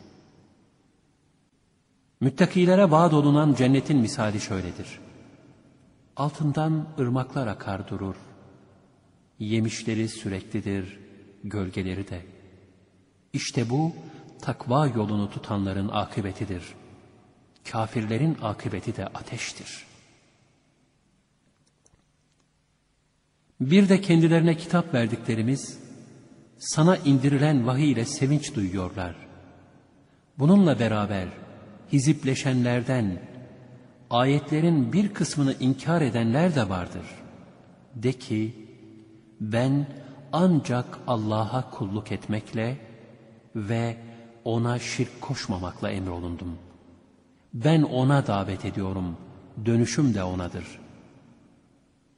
[2.22, 5.00] Müttakilere vaat olunan cennetin misali şöyledir.
[6.16, 8.16] Altından ırmaklar akar durur.
[9.40, 11.00] Yemişleri süreklidir,
[11.44, 12.26] gölgeleri de.
[13.34, 13.94] İşte bu
[14.42, 16.64] takva yolunu tutanların akıbetidir.
[17.72, 19.86] Kafirlerin akıbeti de ateştir.
[23.62, 25.80] Bir de kendilerine kitap verdiklerimiz,
[26.58, 29.16] sana indirilen vahiy ile sevinç duyuyorlar.
[30.40, 31.28] Bununla beraber
[31.92, 33.22] hizipleşenlerden,
[34.10, 37.06] ayetlerin bir kısmını inkar edenler de vardır.
[37.96, 38.68] De ki,
[39.42, 39.88] ben
[40.34, 42.78] ancak Allah'a kulluk etmekle
[43.56, 43.98] ve
[44.44, 46.58] ona şirk koşmamakla emrolundum.
[47.54, 49.18] Ben ona davet ediyorum,
[49.66, 50.66] dönüşüm de onadır.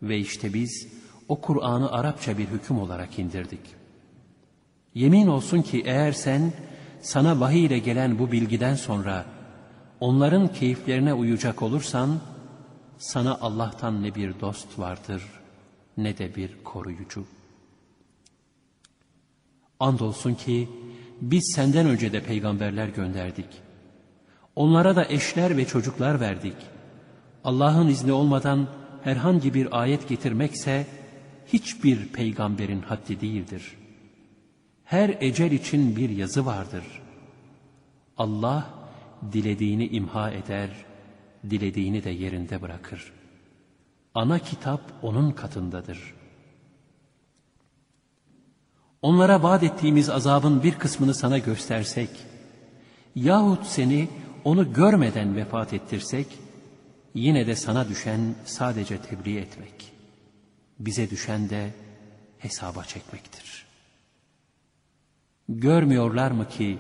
[0.01, 0.87] Ve işte biz
[1.27, 3.61] o Kur'an'ı Arapça bir hüküm olarak indirdik.
[4.93, 6.53] Yemin olsun ki eğer sen
[7.01, 9.25] sana vahiy ile gelen bu bilgiden sonra
[9.99, 12.19] onların keyiflerine uyacak olursan
[12.97, 15.23] sana Allah'tan ne bir dost vardır
[15.97, 17.25] ne de bir koruyucu.
[19.79, 20.69] Andolsun ki
[21.21, 23.45] biz senden önce de peygamberler gönderdik.
[24.55, 26.55] Onlara da eşler ve çocuklar verdik.
[27.43, 28.67] Allah'ın izni olmadan
[29.03, 30.87] herhangi bir ayet getirmekse
[31.47, 33.77] hiçbir peygamberin haddi değildir.
[34.83, 36.83] Her ecel için bir yazı vardır.
[38.17, 38.69] Allah
[39.31, 40.69] dilediğini imha eder,
[41.49, 43.13] dilediğini de yerinde bırakır.
[44.15, 46.20] Ana kitap onun katındadır.''
[49.01, 52.09] Onlara vaat ettiğimiz azabın bir kısmını sana göstersek,
[53.15, 54.09] yahut seni
[54.43, 56.27] onu görmeden vefat ettirsek,
[57.13, 59.93] yine de sana düşen sadece tebliğ etmek.
[60.79, 61.73] Bize düşen de
[62.37, 63.65] hesaba çekmektir.
[65.49, 66.77] Görmüyorlar mı ki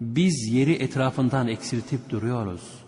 [0.00, 2.84] biz yeri etrafından eksiltip duruyoruz.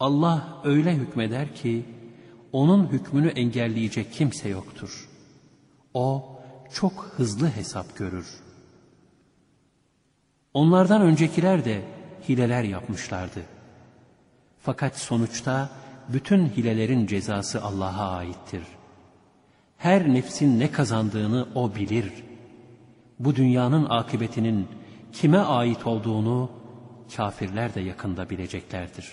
[0.00, 1.84] Allah öyle hükmeder ki
[2.52, 5.08] onun hükmünü engelleyecek kimse yoktur.
[5.94, 6.36] O
[6.72, 8.26] çok hızlı hesap görür.
[10.54, 11.82] Onlardan öncekiler de
[12.28, 13.42] hileler yapmışlardı.
[14.62, 15.70] Fakat sonuçta
[16.08, 18.62] bütün hilelerin cezası Allah'a aittir.
[19.76, 22.12] Her nefsin ne kazandığını O bilir.
[23.18, 24.68] Bu dünyanın akıbetinin
[25.12, 26.50] kime ait olduğunu
[27.16, 29.10] kafirler de yakında bileceklerdir.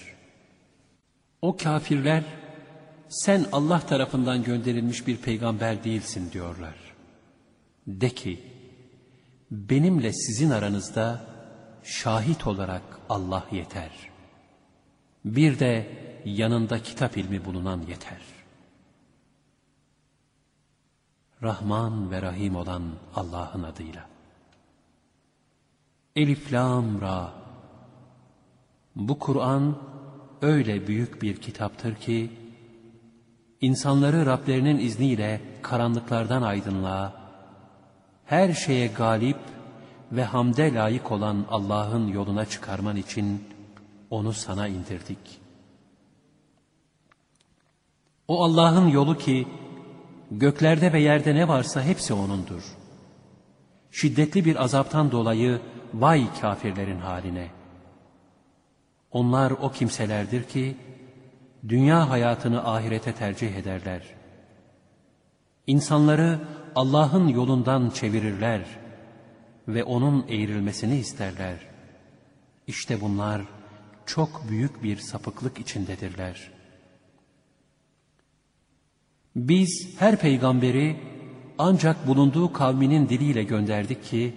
[1.41, 2.23] O kafirler
[3.09, 6.86] sen Allah tarafından gönderilmiş bir peygamber değilsin diyorlar.
[7.87, 8.43] De ki,
[9.51, 11.25] benimle sizin aranızda
[11.83, 13.91] şahit olarak Allah yeter.
[15.25, 15.87] Bir de
[16.25, 18.21] yanında kitap ilmi bulunan yeter.
[21.43, 22.83] Rahman ve Rahim olan
[23.15, 24.05] Allah'ın adıyla.
[26.15, 27.33] Elif, Lam, Ra.
[28.95, 29.77] Bu Kur'an
[30.41, 32.31] öyle büyük bir kitaptır ki,
[33.61, 37.26] insanları Rablerinin izniyle karanlıklardan aydınlığa,
[38.27, 39.37] her şeye galip
[40.11, 43.43] ve hamde layık olan Allah'ın yoluna çıkarman için
[44.09, 45.39] onu sana indirdik.
[48.27, 49.47] O Allah'ın yolu ki
[50.31, 52.63] göklerde ve yerde ne varsa hepsi O'nundur.
[53.91, 55.61] Şiddetli bir azaptan dolayı
[55.93, 57.47] vay kafirlerin haline.
[59.11, 60.77] Onlar o kimselerdir ki
[61.67, 64.01] dünya hayatını ahirete tercih ederler.
[65.67, 66.39] İnsanları
[66.77, 68.61] Allah'ın yolundan çevirirler
[69.67, 71.57] ve onun eğrilmesini isterler.
[72.67, 73.41] İşte bunlar
[74.05, 76.51] çok büyük bir sapıklık içindedirler.
[79.35, 80.97] Biz her peygamberi
[81.57, 84.35] ancak bulunduğu kavminin diliyle gönderdik ki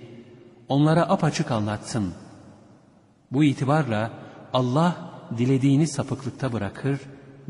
[0.68, 2.14] onlara apaçık anlatsın.
[3.32, 4.10] Bu itibarla
[4.52, 7.00] Allah dilediğini sapıklıkta bırakır,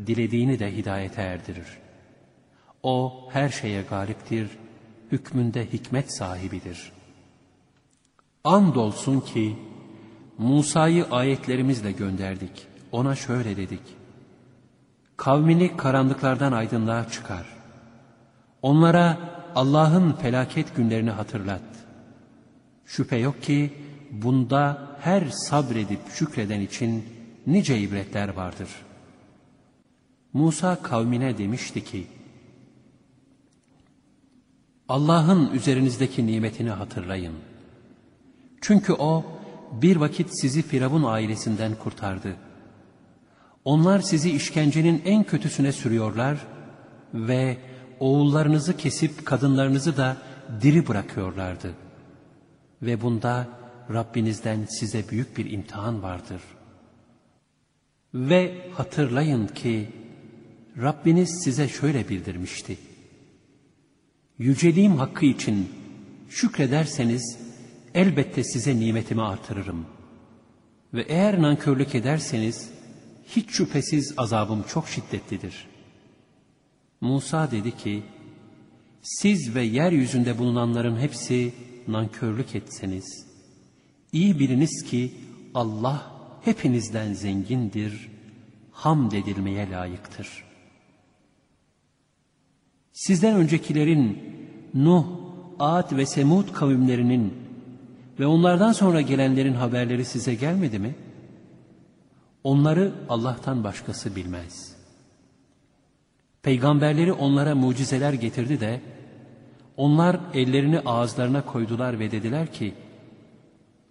[0.07, 1.79] dilediğini de hidayete erdirir.
[2.83, 4.51] O her şeye galiptir,
[5.13, 6.93] hükmünde hikmet sahibidir.
[8.45, 9.57] Andolsun ki
[10.39, 12.67] Musa'yı ayetlerimizle gönderdik.
[12.93, 13.83] Ona şöyle dedik.
[15.17, 17.47] Kavmini karanlıklardan aydınlığa çıkar.
[18.63, 19.19] Onlara
[19.55, 21.63] Allah'ın felaket günlerini hatırlat.
[22.87, 23.73] Şüphe yok ki
[24.11, 27.05] bunda her sabredip şükreden için
[27.47, 28.69] nice ibretler vardır.
[30.33, 32.07] Musa kavmine demişti ki,
[34.91, 37.35] Allah'ın üzerinizdeki nimetini hatırlayın.
[38.61, 39.25] Çünkü O
[39.73, 42.37] bir vakit sizi Firavun ailesinden kurtardı.
[43.65, 46.39] Onlar sizi işkencenin en kötüsüne sürüyorlar
[47.15, 47.59] ve
[48.01, 50.17] oğullarınızı kesip kadınlarınızı da
[50.63, 51.75] diri bırakıyorlardı.
[52.83, 53.49] Ve bunda
[53.93, 56.43] Rabbinizden size büyük bir imtihan vardır.
[58.15, 59.89] Ve hatırlayın ki
[60.83, 62.90] Rabbiniz size şöyle bildirmişti.
[64.41, 65.69] Yüceliğim hakkı için
[66.29, 67.39] şükrederseniz
[67.95, 69.87] elbette size nimetimi artırırım.
[70.95, 72.71] Ve eğer nankörlük ederseniz
[73.27, 75.67] hiç şüphesiz azabım çok şiddetlidir.
[77.01, 78.03] Musa dedi ki,
[79.03, 81.53] siz ve yeryüzünde bulunanların hepsi
[81.89, 83.27] nankörlük etseniz,
[84.13, 85.13] iyi biliniz ki
[85.55, 86.13] Allah
[86.45, 88.09] hepinizden zengindir,
[88.73, 90.50] hamd edilmeye layıktır.
[92.93, 94.19] Sizden öncekilerin
[94.75, 95.07] Nuh,
[95.59, 97.35] Ad ve Semud kavimlerinin
[98.21, 100.95] ve onlardan sonra gelenlerin haberleri size gelmedi mi?
[102.45, 104.77] Onları Allah'tan başkası bilmez.
[106.43, 108.81] Peygamberleri onlara mucizeler getirdi de,
[109.77, 112.75] onlar ellerini ağızlarına koydular ve dediler ki,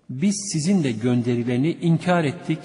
[0.10, 2.60] biz sizin de gönderilerini inkar ettik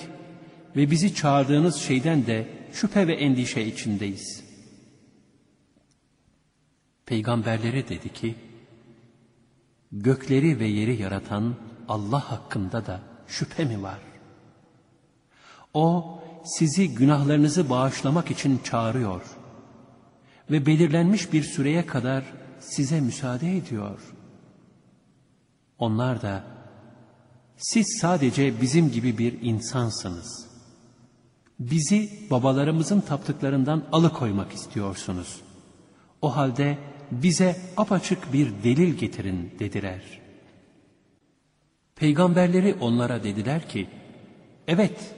[0.77, 4.44] ve bizi çağırdığınız şeyden de şüphe ve endişe içindeyiz.
[7.07, 8.35] Peygamberleri dedi ki,
[9.93, 11.55] gökleri ve yeri yaratan
[11.89, 14.01] Allah hakkında da şüphe mi var?
[15.75, 19.23] O sizi günahlarınızı bağışlamak için çağırıyor
[20.51, 22.25] ve belirlenmiş bir süreye kadar
[22.61, 24.01] size müsaade ediyor.
[25.79, 26.45] Onlar da
[27.57, 30.47] siz sadece bizim gibi bir insansınız.
[31.59, 35.41] Bizi babalarımızın taptıklarından alıkoymak istiyorsunuz.
[36.23, 36.79] O halde
[37.11, 40.03] bize apaçık bir delil getirin dediler.
[41.97, 43.89] Peygamberleri onlara dediler ki,
[44.69, 45.15] evet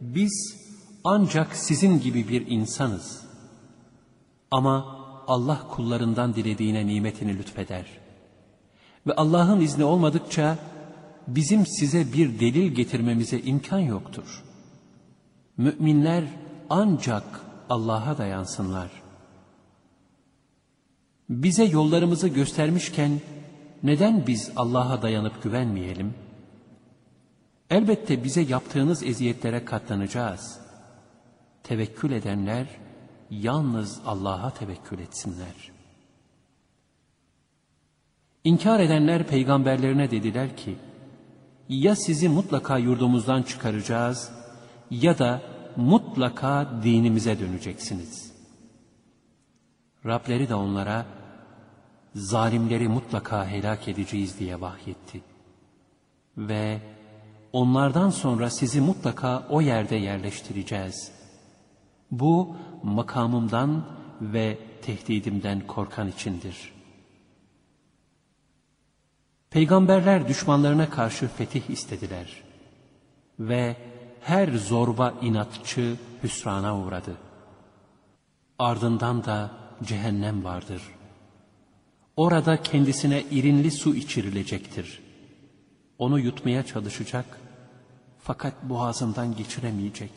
[0.00, 0.56] biz
[1.04, 3.24] ancak sizin gibi bir insanız.
[4.50, 7.86] Ama Allah kullarından dilediğine nimetini lütfeder.
[9.06, 10.58] Ve Allah'ın izni olmadıkça
[11.28, 14.44] bizim size bir delil getirmemize imkan yoktur.
[15.56, 16.24] Müminler
[16.70, 17.24] ancak
[17.70, 18.99] Allah'a dayansınlar.
[21.30, 23.20] Bize yollarımızı göstermişken
[23.82, 26.14] neden biz Allah'a dayanıp güvenmeyelim?
[27.70, 30.60] Elbette bize yaptığınız eziyetlere katlanacağız.
[31.62, 32.66] Tevekkül edenler
[33.30, 35.72] yalnız Allah'a tevekkül etsinler.
[38.44, 40.76] İnkar edenler peygamberlerine dediler ki,
[41.68, 44.32] ya sizi mutlaka yurdumuzdan çıkaracağız
[44.90, 45.42] ya da
[45.76, 48.32] mutlaka dinimize döneceksiniz.
[50.06, 51.19] Rableri de onlara
[52.14, 55.20] zalimleri mutlaka helak edeceğiz diye vahyetti.
[56.36, 56.80] Ve
[57.52, 61.12] onlardan sonra sizi mutlaka o yerde yerleştireceğiz.
[62.10, 63.84] Bu makamımdan
[64.20, 66.72] ve tehdidimden korkan içindir.
[69.50, 72.42] Peygamberler düşmanlarına karşı fetih istediler.
[73.38, 73.76] Ve
[74.20, 77.16] her zorba inatçı hüsrana uğradı.
[78.58, 79.50] Ardından da
[79.84, 80.82] cehennem vardır.
[82.20, 85.00] Orada kendisine irinli su içirilecektir.
[85.98, 87.40] Onu yutmaya çalışacak
[88.22, 90.10] fakat boğazından geçiremeyecek.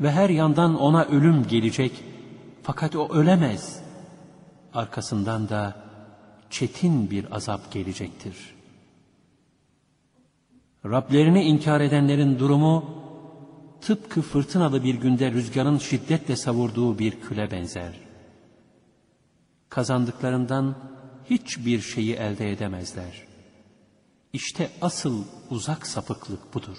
[0.00, 1.92] Ve her yandan ona ölüm gelecek
[2.62, 3.82] fakat o ölemez.
[4.74, 5.76] Arkasından da
[6.50, 8.36] çetin bir azap gelecektir.
[10.84, 12.84] Rablerini inkar edenlerin durumu
[13.80, 18.09] tıpkı fırtınalı bir günde rüzgarın şiddetle savurduğu bir küle benzer.
[19.70, 20.74] Kazandıklarından
[21.30, 23.26] hiçbir şeyi elde edemezler.
[24.32, 26.78] İşte asıl uzak sapıklık budur.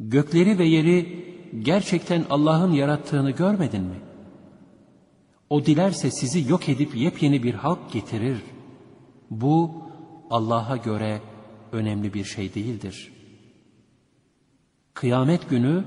[0.00, 1.28] Gökleri ve yeri
[1.62, 4.00] gerçekten Allah'ın yarattığını görmedin mi?
[5.50, 8.38] O dilerse sizi yok edip yepyeni bir halk getirir.
[9.30, 9.82] Bu
[10.30, 11.20] Allah'a göre
[11.72, 13.12] önemli bir şey değildir.
[14.94, 15.84] Kıyamet günü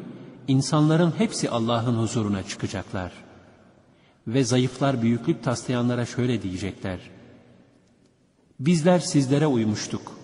[0.47, 3.30] insanların hepsi Allah'ın huzuruna çıkacaklar.
[4.28, 6.99] Ve zayıflar büyüklük taslayanlara şöyle diyecekler.
[8.59, 10.17] Bizler sizlere uymuştuk.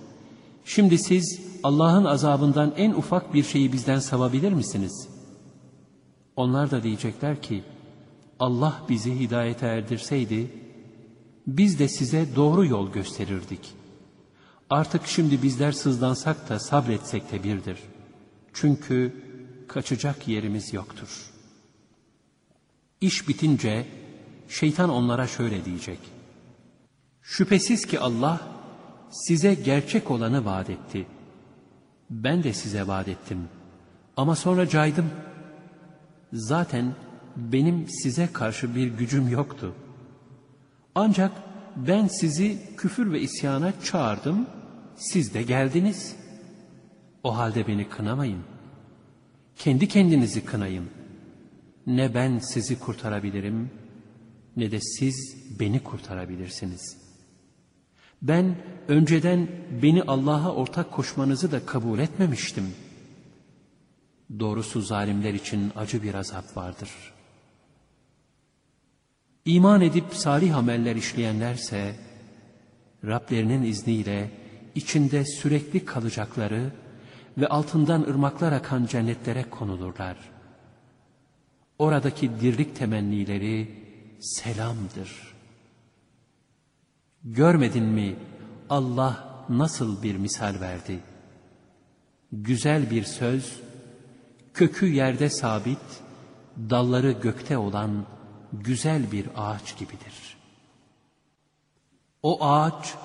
[0.65, 5.07] Şimdi siz Allah'ın azabından en ufak bir şeyi bizden savabilir misiniz?
[6.35, 7.63] Onlar da diyecekler ki,
[8.39, 10.51] Allah bizi hidayete erdirseydi,
[11.47, 13.73] biz de size doğru yol gösterirdik.
[14.69, 17.77] Artık şimdi bizler sızlansak da sabretsek de birdir.
[18.53, 19.13] Çünkü
[19.67, 21.31] kaçacak yerimiz yoktur.
[23.01, 23.85] İş bitince
[24.49, 25.99] şeytan onlara şöyle diyecek.
[27.21, 28.41] Şüphesiz ki Allah
[29.09, 31.07] size gerçek olanı vaat etti.
[32.09, 33.49] Ben de size vaat ettim.
[34.17, 35.09] Ama sonra caydım.
[36.33, 36.95] Zaten
[37.35, 39.75] benim size karşı bir gücüm yoktu.
[40.95, 41.31] Ancak
[41.75, 44.47] ben sizi küfür ve isyana çağırdım,
[44.95, 46.15] siz de geldiniz.
[47.23, 48.43] O halde beni kınamayın.
[49.55, 50.96] Kendi kendinizi kınayın.
[51.87, 53.71] Ne ben sizi kurtarabilirim,
[54.57, 56.97] ne de siz beni kurtarabilirsiniz.
[58.21, 58.55] Ben
[58.87, 59.47] önceden
[59.81, 62.75] beni Allah'a ortak koşmanızı da kabul etmemiştim.
[64.39, 67.17] Doğrusu zalimler için acı bir azap vardır.''
[69.47, 71.95] İman edip salih ameller işleyenlerse
[73.05, 74.31] Rablerinin izniyle
[74.75, 76.71] içinde sürekli kalacakları
[77.37, 80.17] ve altından ırmaklar akan cennetlere konulurlar.
[81.79, 83.71] Oradaki dirlik temennileri
[84.19, 85.35] selamdır.
[87.23, 88.15] Görmedin mi
[88.69, 90.99] Allah nasıl bir misal verdi?
[92.31, 93.59] Güzel bir söz,
[94.53, 96.01] kökü yerde sabit,
[96.57, 98.05] dalları gökte olan
[98.53, 100.37] güzel bir ağaç gibidir.
[102.23, 102.95] O ağaç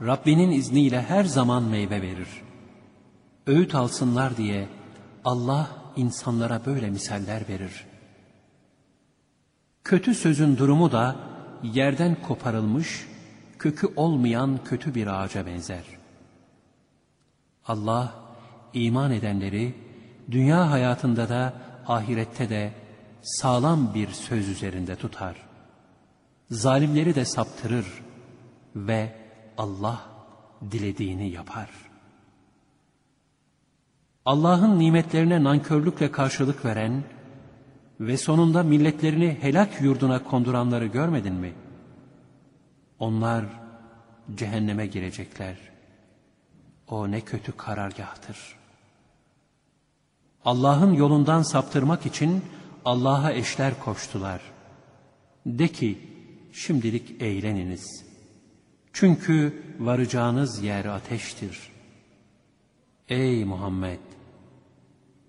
[0.00, 2.28] Rabbinin izniyle her zaman meyve verir.
[3.46, 4.68] Öğüt alsınlar diye
[5.24, 7.91] Allah insanlara böyle misaller verir.
[9.84, 11.16] Kötü sözün durumu da
[11.62, 13.06] yerden koparılmış,
[13.58, 15.84] kökü olmayan kötü bir ağaca benzer.
[17.66, 18.14] Allah
[18.72, 19.74] iman edenleri
[20.30, 21.54] dünya hayatında da
[21.86, 22.72] ahirette de
[23.22, 25.36] sağlam bir söz üzerinde tutar.
[26.50, 27.86] Zalimleri de saptırır
[28.76, 29.16] ve
[29.58, 30.02] Allah
[30.70, 31.70] dilediğini yapar.
[34.24, 37.04] Allah'ın nimetlerine nankörlükle karşılık veren
[38.00, 41.52] ve sonunda milletlerini helak yurduna konduranları görmedin mi?
[42.98, 43.44] Onlar
[44.34, 45.56] cehenneme girecekler.
[46.88, 48.56] O ne kötü karargahtır.
[50.44, 52.42] Allah'ın yolundan saptırmak için
[52.84, 54.40] Allah'a eşler koştular.
[55.46, 55.98] De ki,
[56.52, 58.04] şimdilik eğleniniz.
[58.92, 61.72] Çünkü varacağınız yer ateştir.
[63.08, 63.98] Ey Muhammed!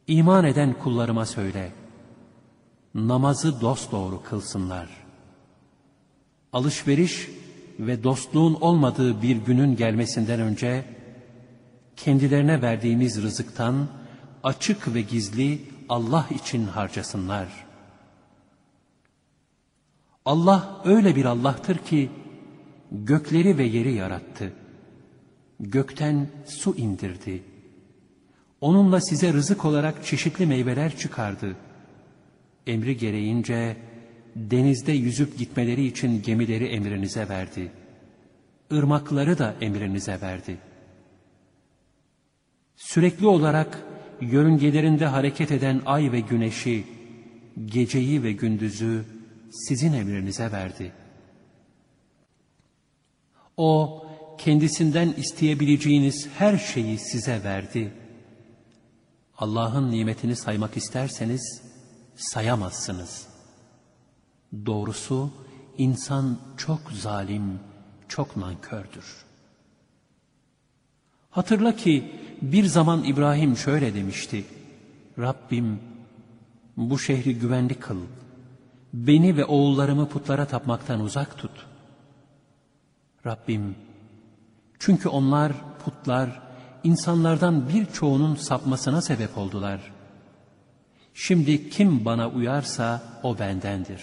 [0.07, 1.72] İman eden kullarıma söyle,
[2.95, 4.89] namazı dosdoğru kılsınlar.
[6.53, 7.29] Alışveriş
[7.79, 10.85] ve dostluğun olmadığı bir günün gelmesinden önce,
[11.95, 13.87] kendilerine verdiğimiz rızıktan
[14.43, 17.47] açık ve gizli Allah için harcasınlar.
[20.25, 22.11] Allah öyle bir Allah'tır ki
[22.91, 24.53] gökleri ve yeri yarattı.
[25.59, 27.43] Gökten su indirdi.
[28.61, 31.55] Onunla size rızık olarak çeşitli meyveler çıkardı.
[32.68, 33.78] Emri gereğince
[34.36, 37.72] denizde yüzüp gitmeleri için gemileri emrinize verdi.
[38.72, 40.57] Irmakları da emrinize verdi.
[42.76, 43.84] Sürekli olarak
[44.22, 46.84] yörüngelerinde hareket eden ay ve güneşi,
[47.66, 49.05] geceyi ve gündüzü
[49.51, 50.91] sizin emrinize verdi.
[53.57, 54.03] O,
[54.38, 57.91] kendisinden isteyebileceğiniz her şeyi size verdi.
[59.38, 61.62] Allah'ın nimetini saymak isterseniz,
[62.16, 63.28] sayamazsınız.
[64.66, 65.30] Doğrusu,
[65.78, 67.59] insan çok zalim,
[68.07, 69.26] çok nankördür.
[71.30, 74.45] Hatırla ki, bir zaman İbrahim şöyle demişti.
[75.20, 75.80] Rabbim
[76.78, 77.97] bu şehri güvenli kıl.
[78.93, 81.66] Beni ve oğullarımı putlara tapmaktan uzak tut.
[83.26, 83.76] Rabbim
[84.80, 85.53] çünkü onlar
[85.86, 86.41] putlar
[86.84, 89.80] insanlardan birçoğunun sapmasına sebep oldular.
[91.14, 94.01] Şimdi kim bana uyarsa o bendendir.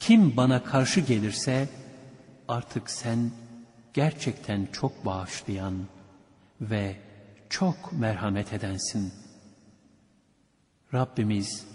[0.00, 1.68] Kim bana karşı gelirse
[2.48, 3.30] artık sen
[3.94, 5.74] gerçekten çok bağışlayan
[6.60, 6.96] ve
[7.50, 9.12] çok merhamet edensin.
[10.94, 11.66] Rabbimiz,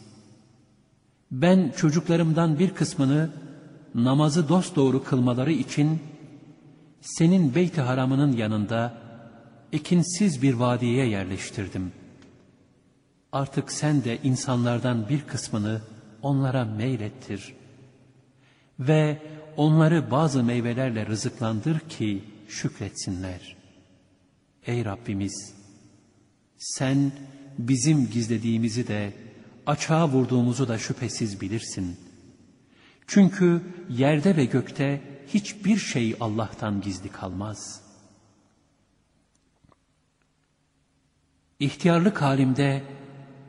[1.31, 3.29] ben çocuklarımdan bir kısmını
[3.95, 5.99] namazı dosdoğru kılmaları için
[7.01, 8.97] senin beyt-i haramının yanında
[9.73, 11.91] ekinsiz bir vadiye yerleştirdim.
[13.31, 15.81] Artık sen de insanlardan bir kısmını
[16.21, 17.53] onlara meylettir
[18.79, 19.21] ve
[19.57, 23.55] onları bazı meyvelerle rızıklandır ki şükretsinler.
[24.65, 25.53] Ey Rabbimiz!
[26.57, 27.11] Sen
[27.57, 29.13] bizim gizlediğimizi de
[29.65, 31.99] açığa vurduğumuzu da şüphesiz bilirsin.
[33.07, 37.81] Çünkü yerde ve gökte hiçbir şey Allah'tan gizli kalmaz.
[41.59, 42.83] İhtiyarlık halimde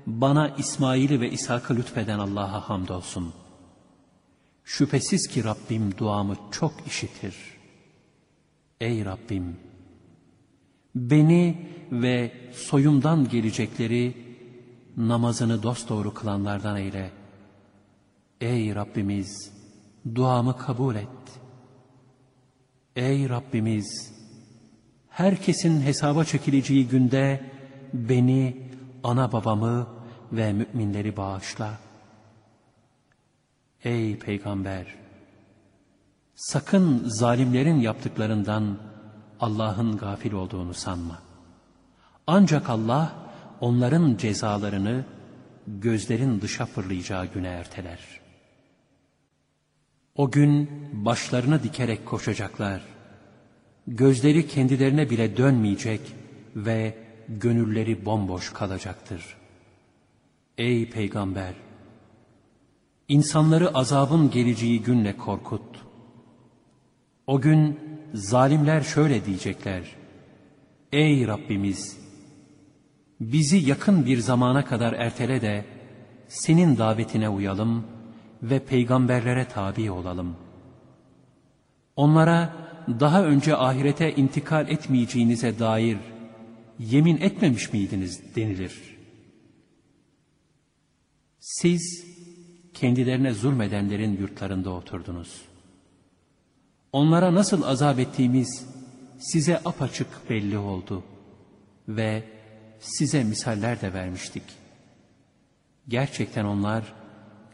[0.06, 3.34] bana İsmail'i ve İshak'ı lütfeden Allah'a hamdolsun.
[4.64, 7.36] Şüphesiz ki Rabbim duamı çok işitir.
[8.80, 9.56] Ey Rabbim!
[10.94, 14.16] Beni ve soyumdan gelecekleri
[14.96, 17.10] namazını dosdoğru kılanlardan eyle.
[18.40, 19.52] Ey Rabbimiz!
[20.14, 21.08] Duamı kabul et.
[22.96, 24.12] Ey Rabbimiz!
[25.08, 27.50] Herkesin hesaba çekileceği günde
[27.92, 28.61] beni,
[29.04, 29.86] ana babamı
[30.32, 31.78] ve müminleri bağışla.
[33.84, 34.86] Ey Peygamber!
[36.34, 38.78] Sakın zalimlerin yaptıklarından
[39.40, 41.18] Allah'ın gafil olduğunu sanma.
[42.26, 43.12] Ancak Allah
[43.60, 45.04] onların cezalarını
[45.66, 47.98] gözlerin dışa fırlayacağı güne erteler.
[50.16, 52.82] O gün başlarını dikerek koşacaklar.
[53.86, 56.00] Gözleri kendilerine bile dönmeyecek
[56.56, 57.01] ve
[57.40, 59.36] gönülleri bomboş kalacaktır.
[60.58, 61.54] Ey Peygamber!
[63.08, 65.62] İnsanları azabın geleceği günle korkut.
[67.26, 67.80] O gün
[68.14, 69.82] zalimler şöyle diyecekler.
[70.92, 71.98] Ey Rabbimiz!
[73.20, 75.64] Bizi yakın bir zamana kadar ertele de
[76.28, 77.84] senin davetine uyalım
[78.42, 80.36] ve peygamberlere tabi olalım.
[81.96, 82.52] Onlara
[83.00, 85.98] daha önce ahirete intikal etmeyeceğinize dair
[86.90, 88.98] yemin etmemiş miydiniz denilir.
[91.40, 92.04] Siz
[92.74, 95.42] kendilerine zulmedenlerin yurtlarında oturdunuz.
[96.92, 98.66] Onlara nasıl azap ettiğimiz
[99.18, 101.02] size apaçık belli oldu
[101.88, 102.24] ve
[102.80, 104.42] size misaller de vermiştik.
[105.88, 106.92] Gerçekten onlar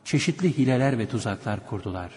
[0.05, 2.11] çeşitli hileler ve tuzaklar kurdular.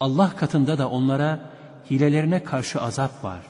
[0.00, 1.50] Allah katında da onlara
[1.90, 3.42] hilelerine karşı azap var.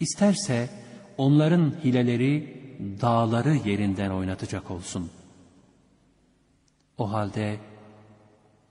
[0.00, 0.85] İsterse
[1.18, 2.56] onların hileleri
[3.00, 5.10] dağları yerinden oynatacak olsun.
[6.98, 7.56] O halde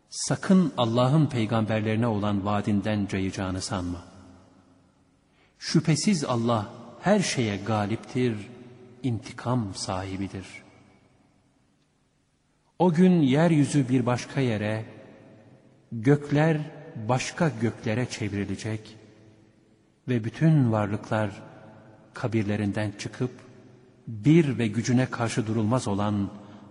[0.09, 4.03] sakın Allah'ın peygamberlerine olan vaadinden cayacağını sanma.
[5.59, 6.69] Şüphesiz Allah
[7.01, 8.37] her şeye galiptir,
[9.03, 10.45] intikam sahibidir.
[12.79, 14.85] O gün yeryüzü bir başka yere,
[15.91, 16.57] gökler
[16.95, 18.97] başka göklere çevrilecek
[20.07, 21.31] ve bütün varlıklar
[22.15, 23.31] kabirlerinden çıkıp
[24.07, 26.29] bir ve gücüne karşı durulmaz olan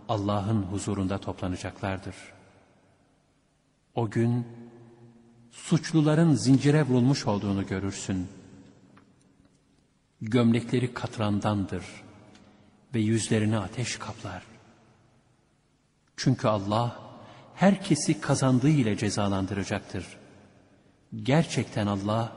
[0.09, 2.15] Allah'ın huzurunda toplanacaklardır.
[3.95, 4.47] O gün
[5.51, 8.29] suçluların zincire vurulmuş olduğunu görürsün.
[10.21, 11.85] Gömlekleri katrandandır
[12.95, 14.43] ve yüzlerini ateş kaplar.
[16.17, 17.01] Çünkü Allah
[17.55, 20.07] herkesi kazandığı ile cezalandıracaktır.
[21.23, 22.33] Gerçekten Allah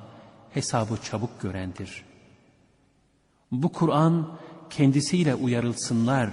[0.53, 2.06] hesabı çabuk görendir.
[3.51, 4.37] Bu Kur'an
[4.69, 6.29] kendisiyle uyarılsınlar,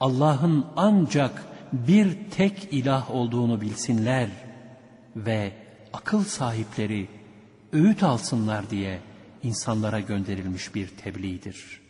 [0.00, 4.28] Allah'ın ancak bir tek ilah olduğunu bilsinler
[5.16, 5.52] ve
[5.92, 7.08] akıl sahipleri
[7.72, 9.00] öğüt alsınlar diye
[9.42, 11.89] insanlara gönderilmiş bir tebliğdir.''